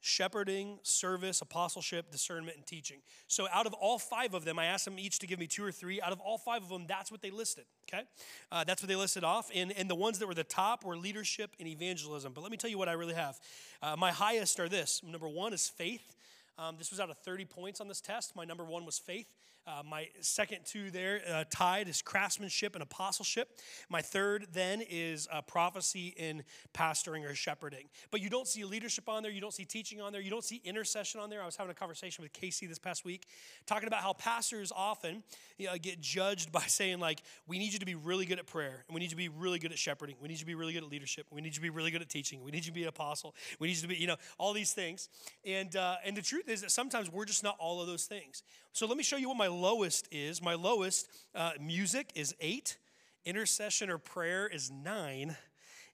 [0.00, 2.98] shepherding, service, apostleship, discernment, and teaching.
[3.26, 5.64] So, out of all five of them, I asked them each to give me two
[5.64, 6.00] or three.
[6.00, 7.64] Out of all five of them, that's what they listed.
[7.92, 8.04] Okay,
[8.52, 9.50] uh, that's what they listed off.
[9.54, 12.32] And and the ones that were the top were leadership and evangelism.
[12.32, 13.38] But let me tell you what I really have.
[13.82, 15.02] Uh, my highest are this.
[15.04, 16.14] Number one is faith.
[16.58, 18.34] Um, this was out of 30 points on this test.
[18.34, 19.32] My number one was faith.
[19.68, 23.58] Uh, my second two there uh, tied is craftsmanship and apostleship.
[23.90, 27.84] My third then is uh, prophecy in pastoring or shepherding.
[28.10, 29.30] But you don't see leadership on there.
[29.30, 30.22] You don't see teaching on there.
[30.22, 31.42] You don't see intercession on there.
[31.42, 33.26] I was having a conversation with Casey this past week
[33.66, 35.22] talking about how pastors often
[35.58, 38.46] you know, get judged by saying, like, we need you to be really good at
[38.46, 40.16] prayer, and we need you to be really good at shepherding.
[40.22, 41.26] We need you to be really good at leadership.
[41.30, 42.42] We need you to be really good at teaching.
[42.42, 43.34] We need you to be an apostle.
[43.58, 45.10] We need you to be, you know, all these things.
[45.44, 48.42] And, uh, and the truth is that sometimes we're just not all of those things.
[48.72, 50.40] So let me show you what my lowest is.
[50.40, 52.78] My lowest uh, music is eight,
[53.24, 55.36] intercession or prayer is nine,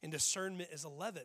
[0.02, 1.22] and discernment is 11.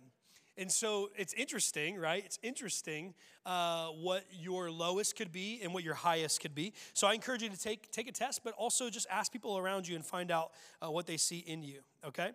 [0.60, 2.22] And so it's interesting, right?
[2.26, 3.14] It's interesting
[3.46, 6.74] uh, what your lowest could be and what your highest could be.
[6.94, 9.88] So I encourage you to take, take a test, but also just ask people around
[9.88, 12.32] you and find out uh, what they see in you, okay?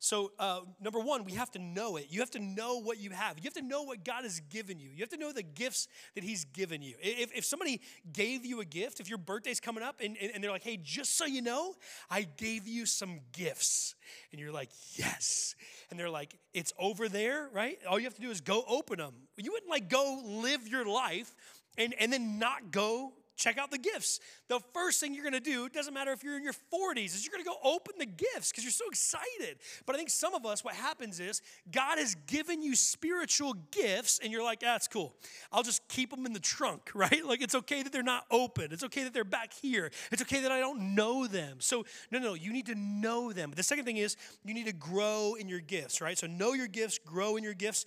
[0.00, 2.06] So, uh, number one, we have to know it.
[2.10, 3.36] You have to know what you have.
[3.38, 4.90] You have to know what God has given you.
[4.90, 6.94] You have to know the gifts that He's given you.
[7.00, 7.80] If, if somebody
[8.12, 10.76] gave you a gift, if your birthday's coming up and, and, and they're like, hey,
[10.76, 11.74] just so you know,
[12.08, 13.96] I gave you some gifts.
[14.30, 15.56] And you're like, yes.
[15.90, 17.78] And they're like, it's over there, right?
[17.88, 19.14] All you have to do is go open them.
[19.36, 21.34] You wouldn't like go live your life
[21.76, 24.20] and, and then not go check out the gifts.
[24.48, 27.24] The first thing you're gonna do, it doesn't matter if you're in your 40s, is
[27.24, 29.58] you're gonna go open the gifts because you're so excited.
[29.86, 34.18] But I think some of us, what happens is God has given you spiritual gifts
[34.22, 35.14] and you're like, ah, that's cool.
[35.52, 37.24] I'll just keep them in the trunk, right?
[37.24, 38.72] Like it's okay that they're not open.
[38.72, 39.90] It's okay that they're back here.
[40.10, 41.58] It's okay that I don't know them.
[41.60, 43.50] So, no, no, you need to know them.
[43.50, 46.18] But the second thing is you need to grow in your gifts, right?
[46.18, 47.86] So know your gifts, grow in your gifts.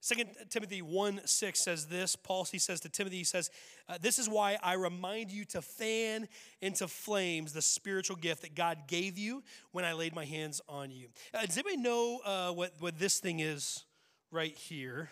[0.00, 2.14] Second Timothy 1 6 says this.
[2.14, 3.50] Paul he says to Timothy, he says,
[3.88, 6.28] uh, This is why I remind you to fan
[6.60, 10.90] into flames the spiritual gift that God gave you when I laid my hands on
[10.90, 11.08] you.
[11.34, 13.84] Uh, does anybody know uh, what, what this thing is
[14.30, 15.10] right here?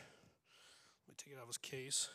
[1.06, 2.08] Let me take it out of his case.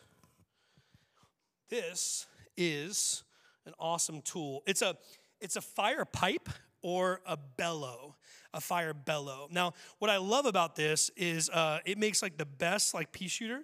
[1.69, 3.23] This is
[3.65, 4.63] an awesome tool.
[4.65, 4.97] It's a
[5.39, 6.49] it's a fire pipe
[6.81, 8.15] or a bellow
[8.53, 9.47] a fire bellow.
[9.51, 13.27] Now, what I love about this is uh, it makes like the best like pea
[13.27, 13.63] shooter,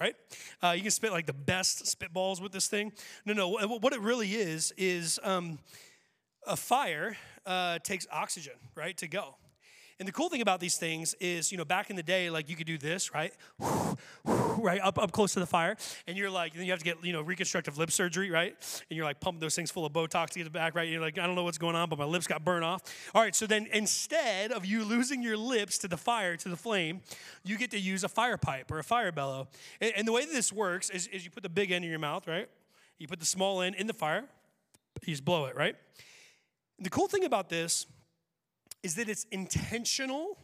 [0.00, 0.14] right?
[0.62, 2.92] Uh, you can spit like the best spitballs with this thing.
[3.24, 3.48] No, no.
[3.48, 5.58] What it really is is um,
[6.46, 9.36] a fire uh, takes oxygen, right, to go.
[9.98, 12.48] And the cool thing about these things is, you know, back in the day, like
[12.48, 13.32] you could do this, right?
[14.24, 15.76] right, up, up close to the fire.
[16.06, 18.54] And you're like, then you have to get, you know, reconstructive lip surgery, right?
[18.88, 20.88] And you're like pumping those things full of Botox to get it back, right?
[20.88, 22.82] You're like, I don't know what's going on, but my lips got burned off.
[23.12, 26.56] All right, so then instead of you losing your lips to the fire, to the
[26.56, 27.00] flame,
[27.44, 29.48] you get to use a fire pipe or a fire bellow.
[29.80, 31.90] And, and the way that this works is, is you put the big end in
[31.90, 32.48] your mouth, right?
[32.98, 34.24] You put the small end in the fire,
[35.04, 35.74] you just blow it, right?
[36.76, 37.86] And the cool thing about this
[38.82, 40.38] is that it's intentional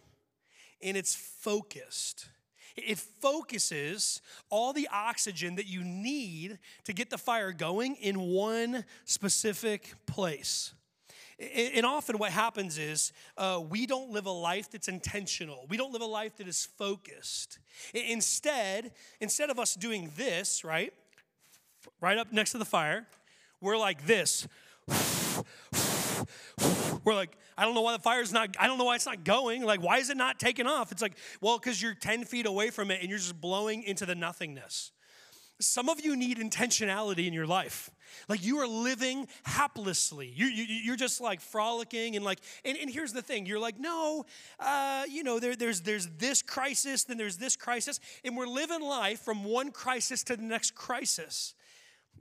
[0.82, 2.28] and it's focused.
[2.76, 4.20] It focuses
[4.50, 10.74] all the oxygen that you need to get the fire going in one specific place.
[11.38, 15.66] And often, what happens is uh, we don't live a life that's intentional.
[15.68, 17.58] We don't live a life that is focused.
[17.92, 20.92] Instead, instead of us doing this, right,
[22.00, 23.06] right up next to the fire,
[23.60, 24.46] we're like this.
[27.04, 29.24] We're like, I don't know why the fire's not, I don't know why it's not
[29.24, 29.62] going.
[29.62, 30.92] Like, why is it not taking off?
[30.92, 34.06] It's like, well, because you're 10 feet away from it and you're just blowing into
[34.06, 34.90] the nothingness.
[35.60, 37.90] Some of you need intentionality in your life.
[38.28, 40.30] Like you are living haplessly.
[40.34, 43.78] You, you, you're just like frolicking and like, and, and here's the thing you're like,
[43.78, 44.24] no,
[44.58, 48.82] uh, you know, there, there's, there's this crisis, then there's this crisis, and we're living
[48.82, 51.54] life from one crisis to the next crisis.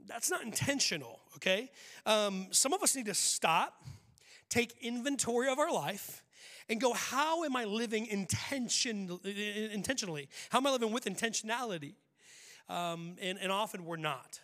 [0.06, 1.70] That's not intentional, okay?
[2.04, 3.82] Um, some of us need to stop
[4.48, 6.22] take inventory of our life
[6.68, 10.28] and go, how am I living intention, intentionally?
[10.50, 11.94] How am I living with intentionality?
[12.68, 14.40] Um, and, and often we're not.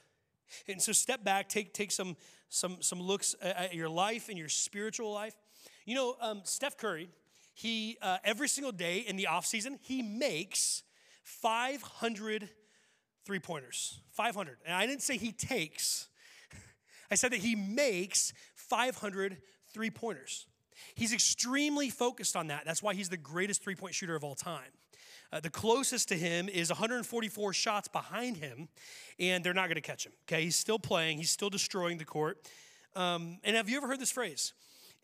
[0.69, 2.17] And so step back, take, take some,
[2.49, 5.35] some, some looks at your life and your spiritual life.
[5.87, 7.09] You know, um, Steph Curry,
[7.55, 10.83] he, uh, every single day in the off season, he makes
[11.23, 12.51] 500
[13.31, 14.01] three pointers.
[14.11, 14.57] 500.
[14.67, 16.09] And I didn't say he takes,
[17.13, 19.37] I said that he makes 500
[19.73, 20.47] three pointers.
[20.97, 22.65] He's extremely focused on that.
[22.67, 24.73] That's why he's the greatest three point shooter of all time.
[25.33, 28.67] Uh, the closest to him is 144 shots behind him,
[29.21, 30.13] and they're not going to catch him.
[30.25, 32.37] Okay, he's still playing, he's still destroying the court.
[32.97, 34.55] Um, and have you ever heard this phrase?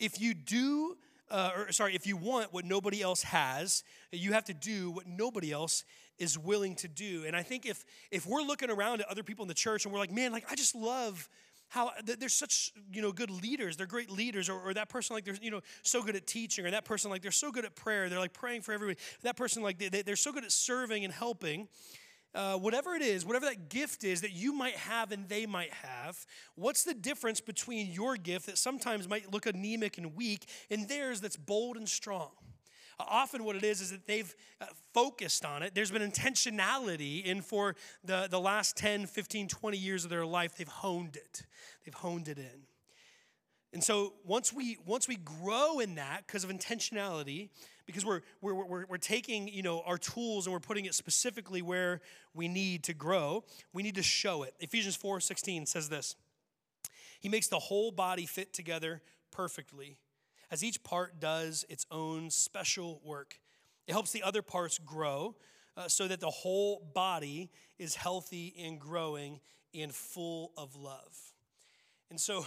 [0.01, 0.97] If you do,
[1.31, 5.07] uh, or sorry, if you want what nobody else has, you have to do what
[5.07, 5.85] nobody else
[6.19, 7.25] is willing to do.
[7.27, 9.93] And I think if if we're looking around at other people in the church and
[9.93, 11.29] we're like, man, like I just love
[11.69, 13.77] how they're such you know good leaders.
[13.77, 16.65] They're great leaders or, or, that person like they're you know so good at teaching
[16.65, 18.09] or that person like they're so good at prayer.
[18.09, 18.99] They're like praying for everybody.
[19.23, 21.69] That person like they, they're so good at serving and helping.
[22.35, 25.73] Uh, whatever it is whatever that gift is that you might have and they might
[25.73, 30.87] have what's the difference between your gift that sometimes might look anemic and weak and
[30.87, 32.29] theirs that's bold and strong
[32.99, 35.75] Often, what it is is that they've uh, focused on it.
[35.75, 40.57] There's been intentionality, in for the, the last 10, 15, 20 years of their life,
[40.57, 41.45] they've honed it.
[41.85, 42.67] They've honed it in.
[43.75, 47.51] And so once we once we grow in that because of intentionality,
[47.85, 51.61] because we're, we're, we're, we're taking you know our tools and we're putting it specifically
[51.61, 52.01] where
[52.33, 54.55] we need to grow, we need to show it.
[54.61, 56.17] Ephesians 4 16 says this.
[57.21, 59.99] He makes the whole body fit together perfectly
[60.51, 63.41] as each part does its own special work.
[63.87, 65.37] It helps the other parts grow
[65.77, 69.41] uh, so that the whole body is healthy and growing
[69.75, 71.17] and full of love.
[72.11, 72.47] And so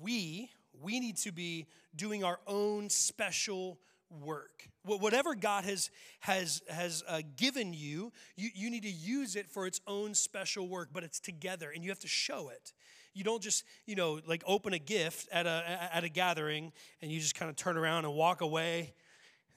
[0.00, 0.50] we
[0.82, 3.78] we need to be doing our own special
[4.10, 4.68] work.
[4.84, 9.66] Whatever God has has has uh, given you, you, you need to use it for
[9.66, 12.72] its own special work, but it's together and you have to show it.
[13.16, 17.10] You don't just, you know, like open a gift at a, at a gathering and
[17.10, 18.94] you just kind of turn around and walk away.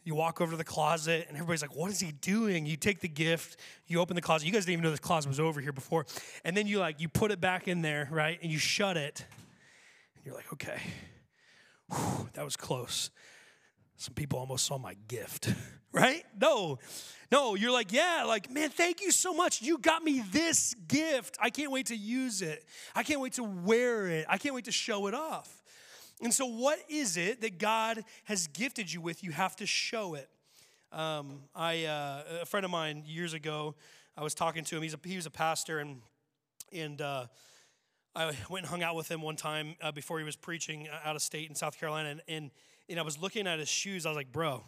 [0.04, 2.66] You walk over to the closet and everybody's like, what is he doing?
[2.66, 4.46] You take the gift, you open the closet.
[4.46, 6.06] You guys didn't even know this closet was over here before.
[6.46, 8.40] And then you like, you put it back in there, right?
[8.42, 9.26] And you shut it.
[10.16, 10.80] And you're like, okay,
[11.92, 13.10] Whew, that was close.
[14.00, 15.54] Some people almost saw my gift,
[15.92, 16.24] right?
[16.40, 16.80] No,
[17.34, 19.62] no, you're like, yeah, like, man, thank you so much.
[19.62, 21.38] You got me this gift.
[21.38, 22.64] I can't wait to use it.
[22.96, 24.26] I can't wait to wear it.
[24.30, 25.62] I can't wait to show it off.
[26.22, 29.22] And so, what is it that God has gifted you with?
[29.22, 30.30] You have to show it.
[30.94, 33.76] Um, I uh, a friend of mine years ago,
[34.16, 34.82] I was talking to him.
[34.82, 36.02] He's a, he was a pastor, and
[36.72, 37.26] and uh,
[38.16, 41.18] I went and hung out with him one time uh, before he was preaching out
[41.18, 42.52] of state in South Carolina, and, and
[42.90, 44.06] and I was looking at his shoes.
[44.06, 44.64] I was like, bro,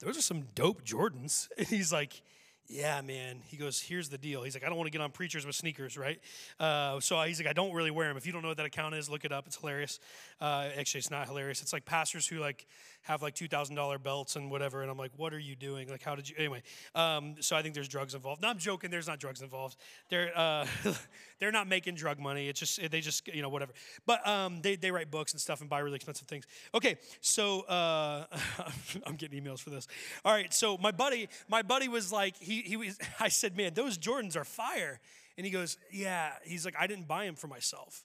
[0.00, 1.48] those are some dope Jordans.
[1.58, 2.22] And he's like,
[2.68, 3.40] yeah, man.
[3.46, 4.42] He goes, here's the deal.
[4.42, 6.20] He's like, I don't want to get on preachers with sneakers, right?
[6.58, 8.16] Uh, so he's like, I don't really wear them.
[8.16, 9.46] If you don't know what that account is, look it up.
[9.46, 10.00] It's hilarious.
[10.40, 11.62] Uh, actually, it's not hilarious.
[11.62, 12.66] It's like pastors who like
[13.06, 14.82] have like two thousand dollar belts and whatever.
[14.82, 15.88] And I'm like, what are you doing?
[15.88, 16.34] Like, how did you?
[16.38, 16.62] Anyway,
[16.94, 18.42] um, so I think there's drugs involved.
[18.42, 18.90] No, I'm joking.
[18.90, 19.76] There's not drugs involved.
[20.10, 20.66] They're uh,
[21.38, 22.48] they're not making drug money.
[22.48, 23.72] It's just they just you know whatever.
[24.06, 26.46] But um, they they write books and stuff and buy really expensive things.
[26.74, 28.24] Okay, so uh,
[29.06, 29.86] I'm getting emails for this.
[30.24, 32.98] All right, so my buddy my buddy was like he he was.
[33.20, 35.00] I said, man, those Jordans are fire.
[35.36, 36.30] And he goes, yeah.
[36.44, 38.04] He's like, I didn't buy them for myself.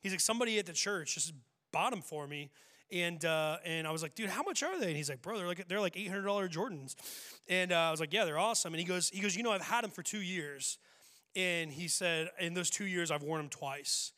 [0.00, 1.32] He's like, somebody at the church just
[1.72, 2.50] bought them for me.
[2.90, 4.88] And uh, and I was like, dude, how much are they?
[4.88, 6.94] And he's like, bro, they're like they're like eight hundred dollar Jordans.
[7.48, 8.72] And uh, I was like, yeah, they're awesome.
[8.72, 10.78] And he goes, he goes, you know, I've had them for two years.
[11.36, 14.12] And he said, in those two years, I've worn them twice.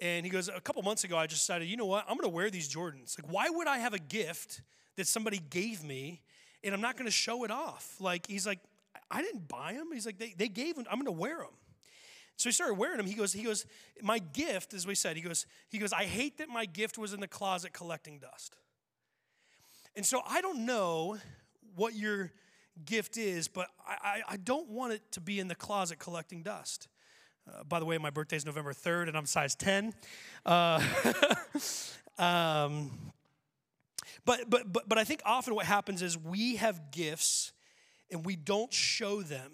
[0.00, 2.34] And he goes, a couple months ago, I just decided, you know what, I'm to
[2.34, 3.16] wear these Jordans.
[3.20, 4.62] Like, why would I have a gift
[4.96, 6.22] that somebody gave me,
[6.64, 7.96] and I'm not to show it off?
[8.00, 8.58] Like, he's like,
[9.10, 9.90] I didn't buy them.
[9.92, 10.86] He's like, they, they gave them.
[10.90, 11.54] I'm to wear them.
[12.36, 13.06] So he started wearing them.
[13.06, 13.66] He goes, he goes,
[14.02, 17.12] my gift, as we said, he goes, he goes, I hate that my gift was
[17.12, 18.56] in the closet collecting dust.
[19.94, 21.18] And so I don't know
[21.76, 22.32] what your
[22.84, 26.42] gift is, but I, I, I don't want it to be in the closet collecting
[26.42, 26.88] dust.
[27.46, 29.92] Uh, by the way, my birthday is November 3rd, and I'm size 10.
[30.46, 30.82] Uh,
[32.18, 32.90] um,
[34.24, 37.52] but, but, but, but I think often what happens is we have gifts
[38.10, 39.52] and we don't show them.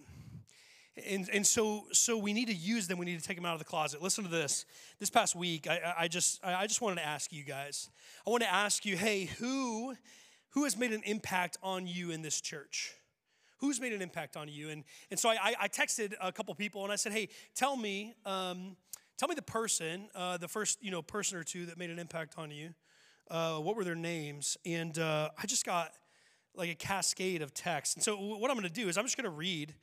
[1.06, 2.98] And, and so, so we need to use them.
[2.98, 4.02] We need to take them out of the closet.
[4.02, 4.64] Listen to this.
[4.98, 7.90] This past week, I, I just, I just wanted to ask you guys.
[8.26, 9.94] I want to ask you, hey, who,
[10.50, 12.94] who has made an impact on you in this church?
[13.58, 14.70] Who's made an impact on you?
[14.70, 18.14] And, and so I, I texted a couple people and I said, hey, tell me,
[18.24, 18.76] um,
[19.18, 21.98] tell me the person, uh, the first, you know, person or two that made an
[21.98, 22.70] impact on you.
[23.30, 24.56] Uh, what were their names?
[24.64, 25.90] And uh, I just got
[26.54, 27.96] like a cascade of text.
[27.96, 29.74] And so what I'm going to do is I'm just going to read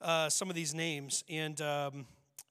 [0.00, 2.06] uh, some of these names and um,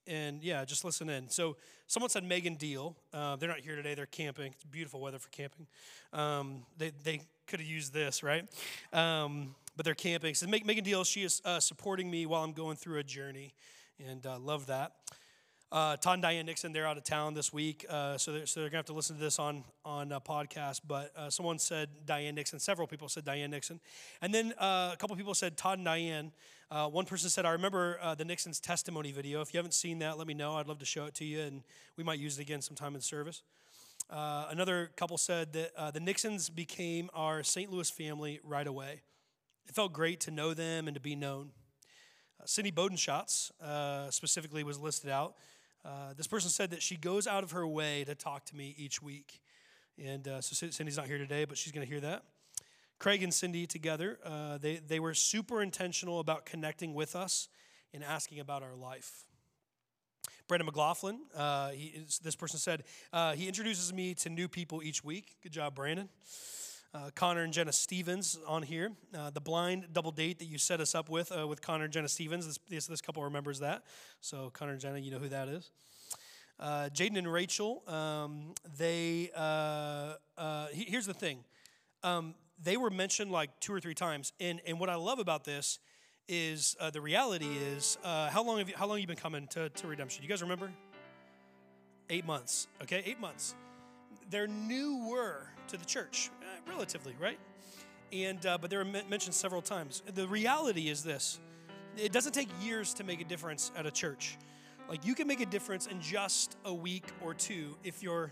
[0.08, 1.30] and yeah, just listen in.
[1.30, 1.56] So
[1.88, 2.96] someone said Megan Deal.
[3.14, 3.94] Uh, they're not here today.
[3.96, 4.54] They're camping.
[4.54, 5.68] It's beautiful weather for camping.
[6.14, 8.46] Um, they they could have used this, right?
[8.94, 10.36] Um, but they're camping.
[10.36, 13.54] So Megan Deal, she is uh, supporting me while I'm going through a journey,
[14.06, 14.94] and uh, love that.
[15.72, 18.60] Uh, Todd and Diane Nixon, they're out of town this week, uh, so, they're, so
[18.60, 20.82] they're gonna have to listen to this on on a podcast.
[20.88, 22.60] But uh, someone said Diane Nixon.
[22.60, 23.80] Several people said Diane Nixon,
[24.22, 26.32] and then uh, a couple people said Todd and Diane.
[26.72, 29.42] Uh, one person said, "I remember uh, the Nixon's testimony video.
[29.42, 30.56] If you haven't seen that, let me know.
[30.56, 31.64] I'd love to show it to you, and
[31.98, 33.44] we might use it again sometime in service."
[34.12, 37.72] another couple said that the Nixons became our St.
[37.72, 39.02] Louis family right away.
[39.70, 41.52] It felt great to know them and to be known.
[42.42, 45.36] Uh, Cindy Bodenschatz uh, specifically was listed out.
[45.86, 48.74] Uh, this person said that she goes out of her way to talk to me
[48.80, 49.42] each week.
[50.04, 52.24] And uh, so Cindy's not here today, but she's going to hear that.
[53.00, 57.48] Craig and Cindy together, uh, they, they were super intentional about connecting with us
[57.94, 59.24] and asking about our life.
[60.50, 62.84] Brandon McLaughlin, uh, he, this person said,
[63.14, 65.38] uh, he introduces me to new people each week.
[65.42, 66.10] Good job, Brandon.
[66.92, 68.92] Uh, Connor and Jenna Stevens on here.
[69.16, 71.94] Uh, the blind double date that you set us up with, uh, with Connor and
[71.94, 72.48] Jenna Stevens.
[72.48, 73.84] This, this, this, couple remembers that.
[74.22, 75.70] So, Connor and Jenna, you know who that is.
[76.60, 81.44] Uh, Jaden and Rachel, um, they, uh, uh, here's the thing.
[82.04, 84.34] Um, they were mentioned like two or three times.
[84.40, 85.80] And, and what I love about this
[86.28, 89.16] is uh, the reality is uh, how long have you, how long have you been
[89.16, 90.24] coming to, to redemption?
[90.24, 90.72] You guys remember?
[92.10, 92.68] Eight months.
[92.84, 93.56] Okay, eight months.
[94.30, 97.40] They're newer to the church uh, relatively, right?
[98.12, 100.02] And uh, but they were mentioned several times.
[100.14, 101.40] The reality is this:
[101.96, 104.38] it doesn't take years to make a difference at a church.
[104.88, 108.32] Like you can make a difference in just a week or two if you're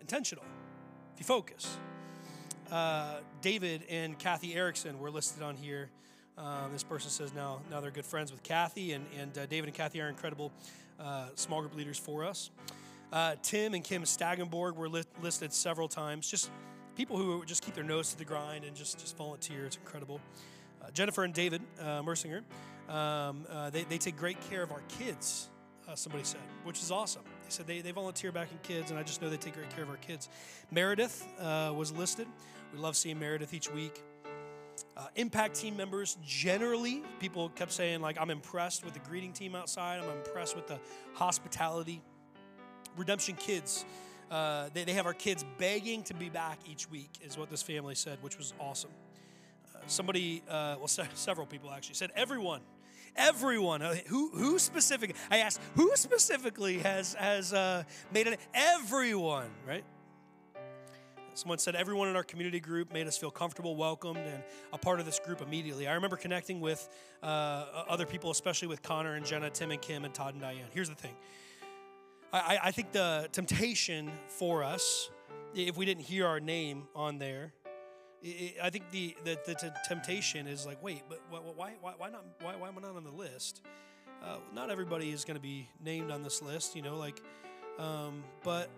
[0.00, 0.44] intentional,
[1.12, 1.78] if you focus.
[2.70, 5.88] Uh, David and Kathy Erickson were listed on here.
[6.36, 9.68] Um, this person says now now they're good friends with Kathy, and, and uh, David
[9.68, 10.52] and Kathy are incredible
[10.98, 12.50] uh, small group leaders for us.
[13.12, 16.28] Uh, Tim and Kim Stagenborg were li- listed several times.
[16.28, 16.50] Just
[16.96, 19.64] people who just keep their nose to the grind and just, just volunteer.
[19.64, 20.20] It's incredible.
[20.82, 22.42] Uh, Jennifer and David uh, Mersinger,
[22.88, 25.48] um, they, they take great care of our kids,
[25.94, 27.22] somebody said, which is awesome.
[27.46, 29.70] They said they, they volunteer back in kids, and I just know they take great
[29.70, 30.28] care of our kids.
[30.70, 32.26] Meredith uh, was listed.
[32.72, 34.02] We love seeing Meredith each week.
[34.96, 39.54] Uh, impact team members generally people kept saying like i'm impressed with the greeting team
[39.54, 40.78] outside i'm impressed with the
[41.14, 42.02] hospitality
[42.96, 43.86] redemption kids
[44.30, 47.62] uh, they, they have our kids begging to be back each week, is what this
[47.62, 48.90] family said, which was awesome.
[49.74, 52.60] Uh, somebody, uh, well, se- several people actually said everyone.
[53.16, 55.16] Everyone, Uh, who who specific?
[55.30, 58.38] I asked who specifically has has uh, made it.
[58.54, 59.84] Everyone, right?
[61.34, 64.42] Someone said everyone in our community group made us feel comfortable, welcomed, and
[64.72, 65.86] a part of this group immediately.
[65.86, 66.88] I remember connecting with
[67.22, 67.26] uh,
[67.88, 70.68] other people, especially with Connor and Jenna, Tim and Kim, and Todd and Diane.
[70.72, 71.14] Here's the thing
[72.32, 75.10] I, I think the temptation for us,
[75.54, 77.52] if we didn't hear our name on there,
[78.24, 81.92] I- think the, the, the t- temptation is like, wait, but wh- wh- why, why,
[81.96, 82.24] why not?
[82.40, 83.62] Why, why am I not on the list?
[84.22, 87.20] Uh, not everybody is going to be named on this list, you know, like,
[87.78, 88.68] um, but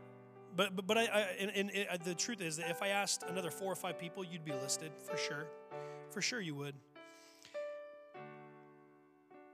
[0.57, 3.23] but but, but I, I and, and it, the truth is that if I asked
[3.23, 5.47] another four or five people, you'd be listed for sure,
[6.11, 6.75] for sure you would.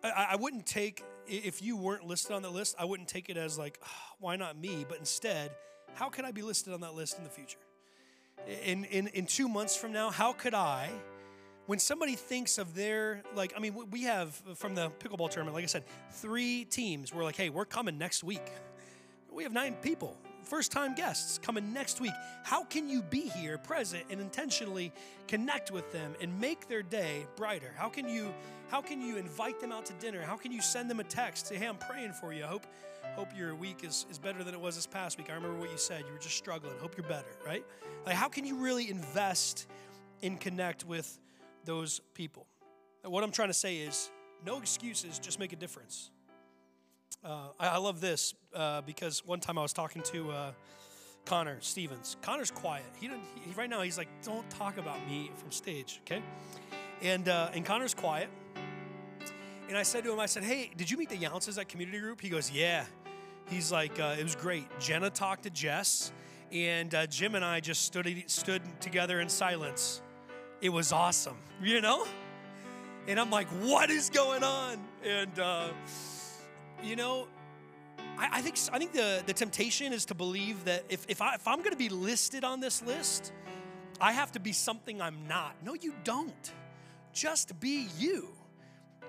[0.03, 2.75] I, I I wouldn't take if you weren't listed on the list.
[2.79, 4.85] I wouldn't take it as like, "Ah, why not me?
[4.89, 5.51] But instead,
[5.95, 7.59] how can I be listed on that list in the future?
[8.65, 10.91] In in in two months from now, how could I?
[11.67, 15.65] When somebody thinks of their like, I mean, we- have from the pickleball tournament, like
[15.65, 17.13] I said, three teams.
[17.15, 18.45] We're like, hey, we're coming next week.
[19.33, 22.13] We have nine people, first time guests coming next week.
[22.43, 24.93] How can you be here, present, and intentionally
[25.29, 27.73] connect with them and make their day brighter?
[27.77, 28.33] How can you
[28.69, 30.23] how can you invite them out to dinner?
[30.23, 31.47] How can you send them a text?
[31.47, 32.45] Say, hey, I'm praying for you.
[32.45, 32.67] I hope
[33.15, 35.31] hope your week is, is better than it was this past week.
[35.31, 36.05] I remember what you said.
[36.07, 36.75] You were just struggling.
[36.81, 37.65] Hope you're better, right?
[38.07, 39.67] Like how can you really invest
[40.23, 41.19] and connect with
[41.65, 42.47] those people?
[43.03, 44.11] And what I'm trying to say is
[44.45, 46.11] no excuses, just make a difference.
[47.25, 50.53] Uh, I, I love this uh, because one time I was talking to uh,
[51.25, 52.17] Connor Stevens.
[52.21, 52.85] Connor's quiet.
[53.01, 53.09] He.
[53.09, 56.23] He, right now he's like, "Don't talk about me from stage," okay?
[57.01, 58.29] And uh, and Connor's quiet.
[59.69, 61.99] And I said to him, I said, "Hey, did you meet the Younces at community
[61.99, 62.85] group?" He goes, "Yeah."
[63.49, 66.13] He's like, uh, "It was great." Jenna talked to Jess,
[66.53, 70.03] and uh, Jim and I just stood stood together in silence.
[70.61, 72.07] It was awesome, you know.
[73.09, 75.69] And I'm like, "What is going on?" And uh,
[76.85, 77.27] you know,
[78.19, 81.35] I, I think I think the the temptation is to believe that if if, I,
[81.35, 83.33] if I'm going to be listed on this list,
[84.01, 85.57] I have to be something I'm not.
[85.65, 86.53] No, you don't.
[87.13, 88.29] Just be you.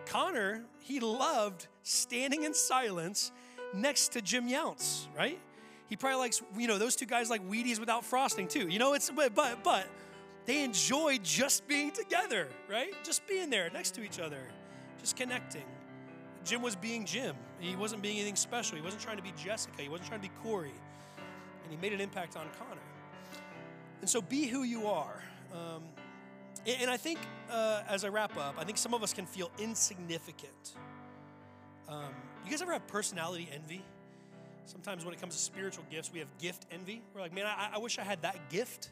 [0.05, 3.31] Connor, he loved standing in silence
[3.73, 5.39] next to Jim Younce, right?
[5.87, 8.67] He probably likes, you know, those two guys like Wheaties without frosting too.
[8.67, 9.87] You know, it's but but but
[10.45, 12.93] they enjoy just being together, right?
[13.03, 14.41] Just being there next to each other,
[14.99, 15.65] just connecting.
[16.45, 17.35] Jim was being Jim.
[17.59, 18.77] He wasn't being anything special.
[18.77, 19.81] He wasn't trying to be Jessica.
[19.81, 20.73] He wasn't trying to be Corey.
[21.63, 22.81] And he made an impact on Connor.
[24.01, 25.23] And so be who you are.
[25.51, 25.83] Um,
[26.67, 27.19] and, I think
[27.51, 30.75] uh, as I wrap up, I think some of us can feel insignificant.
[31.87, 33.83] Um, you guys ever have personality envy?
[34.65, 37.01] Sometimes when it comes to spiritual gifts, we have gift envy.
[37.13, 38.89] We're like, man, I, I wish I had that gift.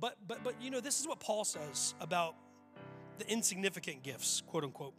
[0.00, 2.34] But but but you know, this is what Paul says about
[3.18, 4.94] the insignificant gifts, quote unquote.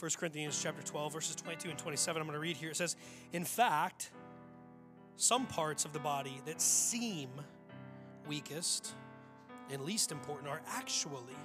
[0.00, 2.70] In 1 Corinthians chapter 12, verses 22 and 27, I'm going to read here.
[2.70, 2.96] It says,
[3.34, 4.10] In fact,
[5.16, 7.28] some parts of the body that seem
[8.26, 8.94] weakest
[9.70, 11.36] and least important are actually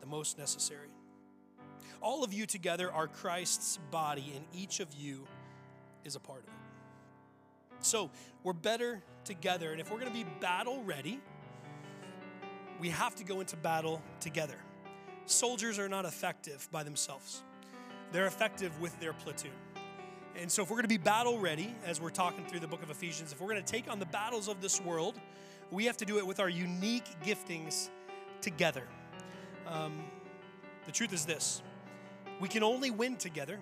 [0.00, 0.88] the most necessary.
[2.00, 5.24] All of you together are Christ's body, and each of you
[6.04, 7.84] is a part of it.
[7.86, 8.10] So
[8.42, 9.70] we're better together.
[9.70, 11.20] And if we're going to be battle ready,
[12.80, 14.56] we have to go into battle together.
[15.26, 17.44] Soldiers are not effective by themselves,
[18.12, 19.52] they're effective with their platoon.
[20.36, 22.82] And so, if we're going to be battle ready, as we're talking through the book
[22.82, 25.20] of Ephesians, if we're going to take on the battles of this world,
[25.70, 27.88] we have to do it with our unique giftings
[28.40, 28.84] together.
[29.66, 30.04] Um,
[30.86, 31.62] the truth is this
[32.40, 33.60] we can only win together,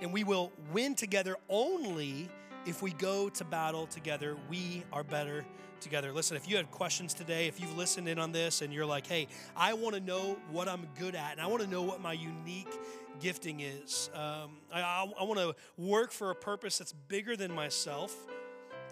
[0.00, 2.28] and we will win together only
[2.66, 4.36] if we go to battle together.
[4.50, 5.44] We are better
[5.80, 6.12] together.
[6.12, 9.06] Listen, if you had questions today, if you've listened in on this and you're like,
[9.06, 12.00] hey, I want to know what I'm good at, and I want to know what
[12.00, 12.72] my unique
[13.20, 17.52] gifting is, um, I, I, I want to work for a purpose that's bigger than
[17.52, 18.14] myself.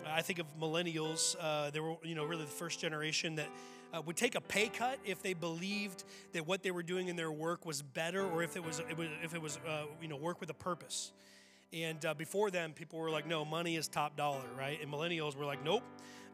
[0.06, 1.34] I think of millennials.
[1.40, 3.48] Uh, they were, you know, really the first generation that
[3.92, 7.16] uh, would take a pay cut if they believed that what they were doing in
[7.16, 10.06] their work was better, or if it was, it was if it was, uh, you
[10.06, 11.12] know, work with a purpose.
[11.72, 14.80] And uh, before them, people were like, "No, money is top dollar," right?
[14.80, 15.82] And millennials were like, "Nope."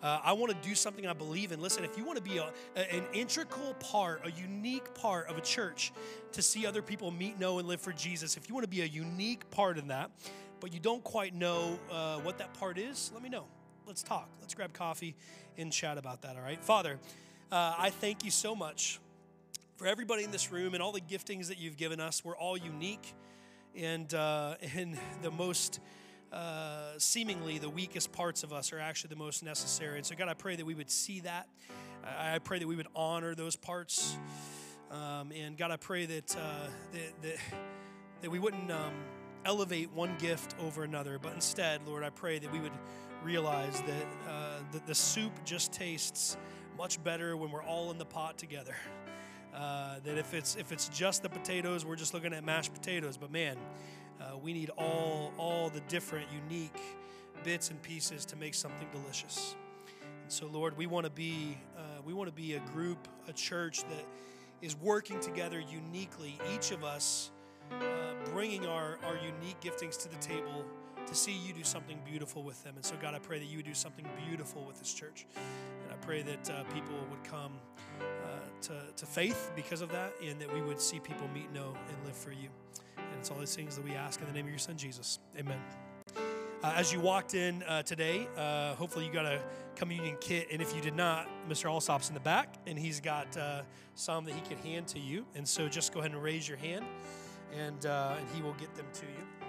[0.02, 1.60] Uh, I want to do something I believe in.
[1.60, 5.40] Listen, if you want to be a, an integral part, a unique part of a
[5.40, 5.92] church
[6.32, 8.82] to see other people meet, know, and live for Jesus, if you want to be
[8.82, 10.10] a unique part in that,
[10.58, 13.44] but you don't quite know uh, what that part is, let me know.
[13.86, 14.28] Let's talk.
[14.40, 15.14] Let's grab coffee
[15.56, 16.62] and chat about that, all right?
[16.64, 16.98] Father,
[17.52, 18.98] uh, I thank you so much
[19.76, 22.24] for everybody in this room and all the giftings that you've given us.
[22.24, 23.14] We're all unique
[23.76, 25.80] and, uh, and the most
[26.32, 29.98] uh, seemingly the weakest parts of us are actually the most necessary.
[29.98, 31.46] And so, God, I pray that we would see that.
[32.04, 34.16] I, pray that we would honor those parts.
[34.90, 37.36] Um, and God, I pray that, uh, that, that,
[38.22, 38.92] that we wouldn't um,
[39.44, 42.72] elevate one gift over another, but instead, Lord, I pray that we would
[43.22, 46.36] realize that uh, the, the soup just tastes
[46.76, 48.74] much better when we're all in the pot together.
[49.54, 53.16] Uh, that if it's if it's just the potatoes, we're just looking at mashed potatoes.
[53.16, 53.56] But man,
[54.20, 56.80] uh, we need all all the different, unique
[57.44, 59.56] bits and pieces to make something delicious.
[60.22, 63.32] And so, Lord, we want to be uh, we want to be a group, a
[63.32, 64.06] church that
[64.62, 66.38] is working together uniquely.
[66.54, 67.30] Each of us
[67.72, 67.84] uh,
[68.32, 70.64] bringing our our unique giftings to the table
[71.06, 72.74] to see you do something beautiful with them.
[72.76, 75.26] And so, God, I pray that you would do something beautiful with this church.
[75.36, 77.52] And I pray that uh, people would come
[78.00, 78.04] uh,
[78.62, 82.06] to, to faith because of that, and that we would see people meet, know, and
[82.06, 82.48] live for you.
[82.96, 85.18] And it's all these things that we ask in the name of your Son, Jesus.
[85.38, 85.58] Amen.
[86.62, 89.40] Uh, as you walked in uh, today, uh, hopefully you got a
[89.74, 90.46] communion kit.
[90.52, 91.64] And if you did not, Mr.
[91.64, 93.62] Alsop's in the back, and he's got uh,
[93.96, 95.24] some that he can hand to you.
[95.34, 96.84] And so just go ahead and raise your hand,
[97.52, 99.41] and, uh, and he will get them to you.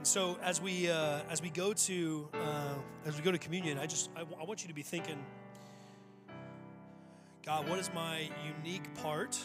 [0.00, 2.74] And so as we uh, as we go to uh,
[3.04, 5.22] as we go to communion, I just I, w- I want you to be thinking,
[7.44, 8.30] God, what is my
[8.64, 9.38] unique part?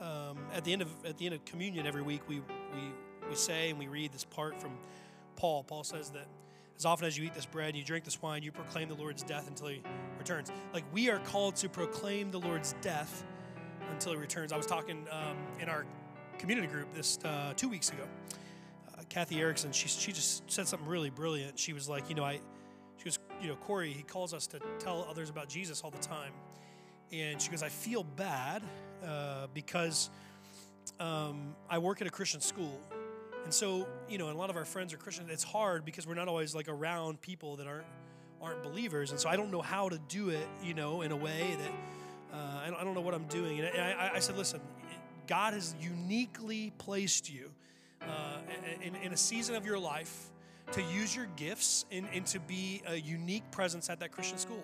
[0.00, 2.92] Um, at the end of at the end of communion every week, we we
[3.28, 4.78] we say and we read this part from
[5.34, 5.64] Paul.
[5.64, 6.28] Paul says that
[6.78, 8.94] as often as you eat this bread and you drink this wine, you proclaim the
[8.94, 9.82] Lord's death until he
[10.20, 10.52] returns.
[10.72, 13.24] Like we are called to proclaim the Lord's death
[13.90, 14.52] until he returns.
[14.52, 15.84] I was talking um, in our
[16.38, 18.04] community group this uh, two weeks ago.
[19.08, 21.58] Kathy Erickson, she she just said something really brilliant.
[21.58, 22.40] She was like, you know, I,
[22.98, 25.98] she goes, you know, Corey, he calls us to tell others about Jesus all the
[25.98, 26.32] time,
[27.12, 28.62] and she goes, I feel bad
[29.04, 30.10] uh, because
[31.00, 32.80] um, I work at a Christian school.
[33.44, 35.26] And so, you know, and a lot of our friends are Christian.
[35.30, 37.86] It's hard because we're not always like around people that aren't
[38.42, 41.16] aren't believers, and so I don't know how to do it, you know, in a
[41.16, 43.60] way that uh, I, don't, I don't know what I'm doing.
[43.60, 44.60] And I, I said, listen,
[45.26, 47.50] God has uniquely placed you
[48.08, 48.38] uh,
[48.82, 50.30] in, in a season of your life
[50.72, 54.62] to use your gifts and, and to be a unique presence at that Christian school.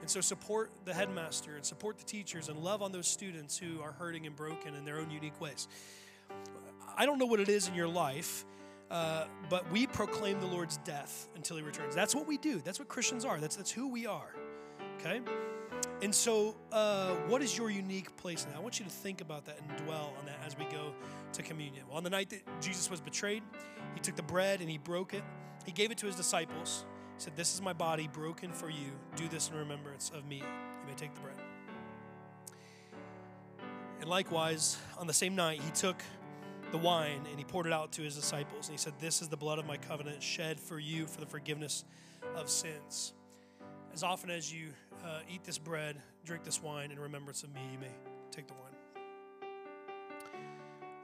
[0.00, 3.80] And so support the headmaster and support the teachers and love on those students who
[3.80, 5.68] are hurting and broken in their own unique ways.
[6.96, 8.44] I don't know what it is in your life,
[8.90, 11.94] uh, but we proclaim the Lord's death until he returns.
[11.94, 12.60] That's what we do.
[12.60, 13.40] That's what Christians are.
[13.40, 14.34] That's, that's who we are.
[15.00, 15.20] Okay?
[16.04, 18.58] And so, uh, what is your unique place now?
[18.58, 20.92] I want you to think about that and dwell on that as we go
[21.32, 21.86] to communion.
[21.88, 23.42] Well, on the night that Jesus was betrayed,
[23.94, 25.22] he took the bread and he broke it.
[25.64, 26.84] He gave it to his disciples.
[27.16, 28.90] He said, This is my body broken for you.
[29.16, 30.40] Do this in remembrance of me.
[30.40, 31.36] You may take the bread.
[34.02, 36.02] And likewise, on the same night, he took
[36.70, 38.68] the wine and he poured it out to his disciples.
[38.68, 41.26] And he said, This is the blood of my covenant shed for you for the
[41.26, 41.86] forgiveness
[42.36, 43.14] of sins.
[43.94, 44.70] As often as you
[45.04, 47.92] uh, eat this bread, drink this wine in remembrance of me, you may
[48.32, 49.04] take the wine.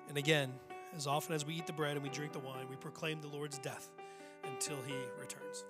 [0.08, 0.52] And again,
[0.96, 3.28] as often as we eat the bread and we drink the wine, we proclaim the
[3.28, 3.90] Lord's death
[4.42, 5.64] until he returns.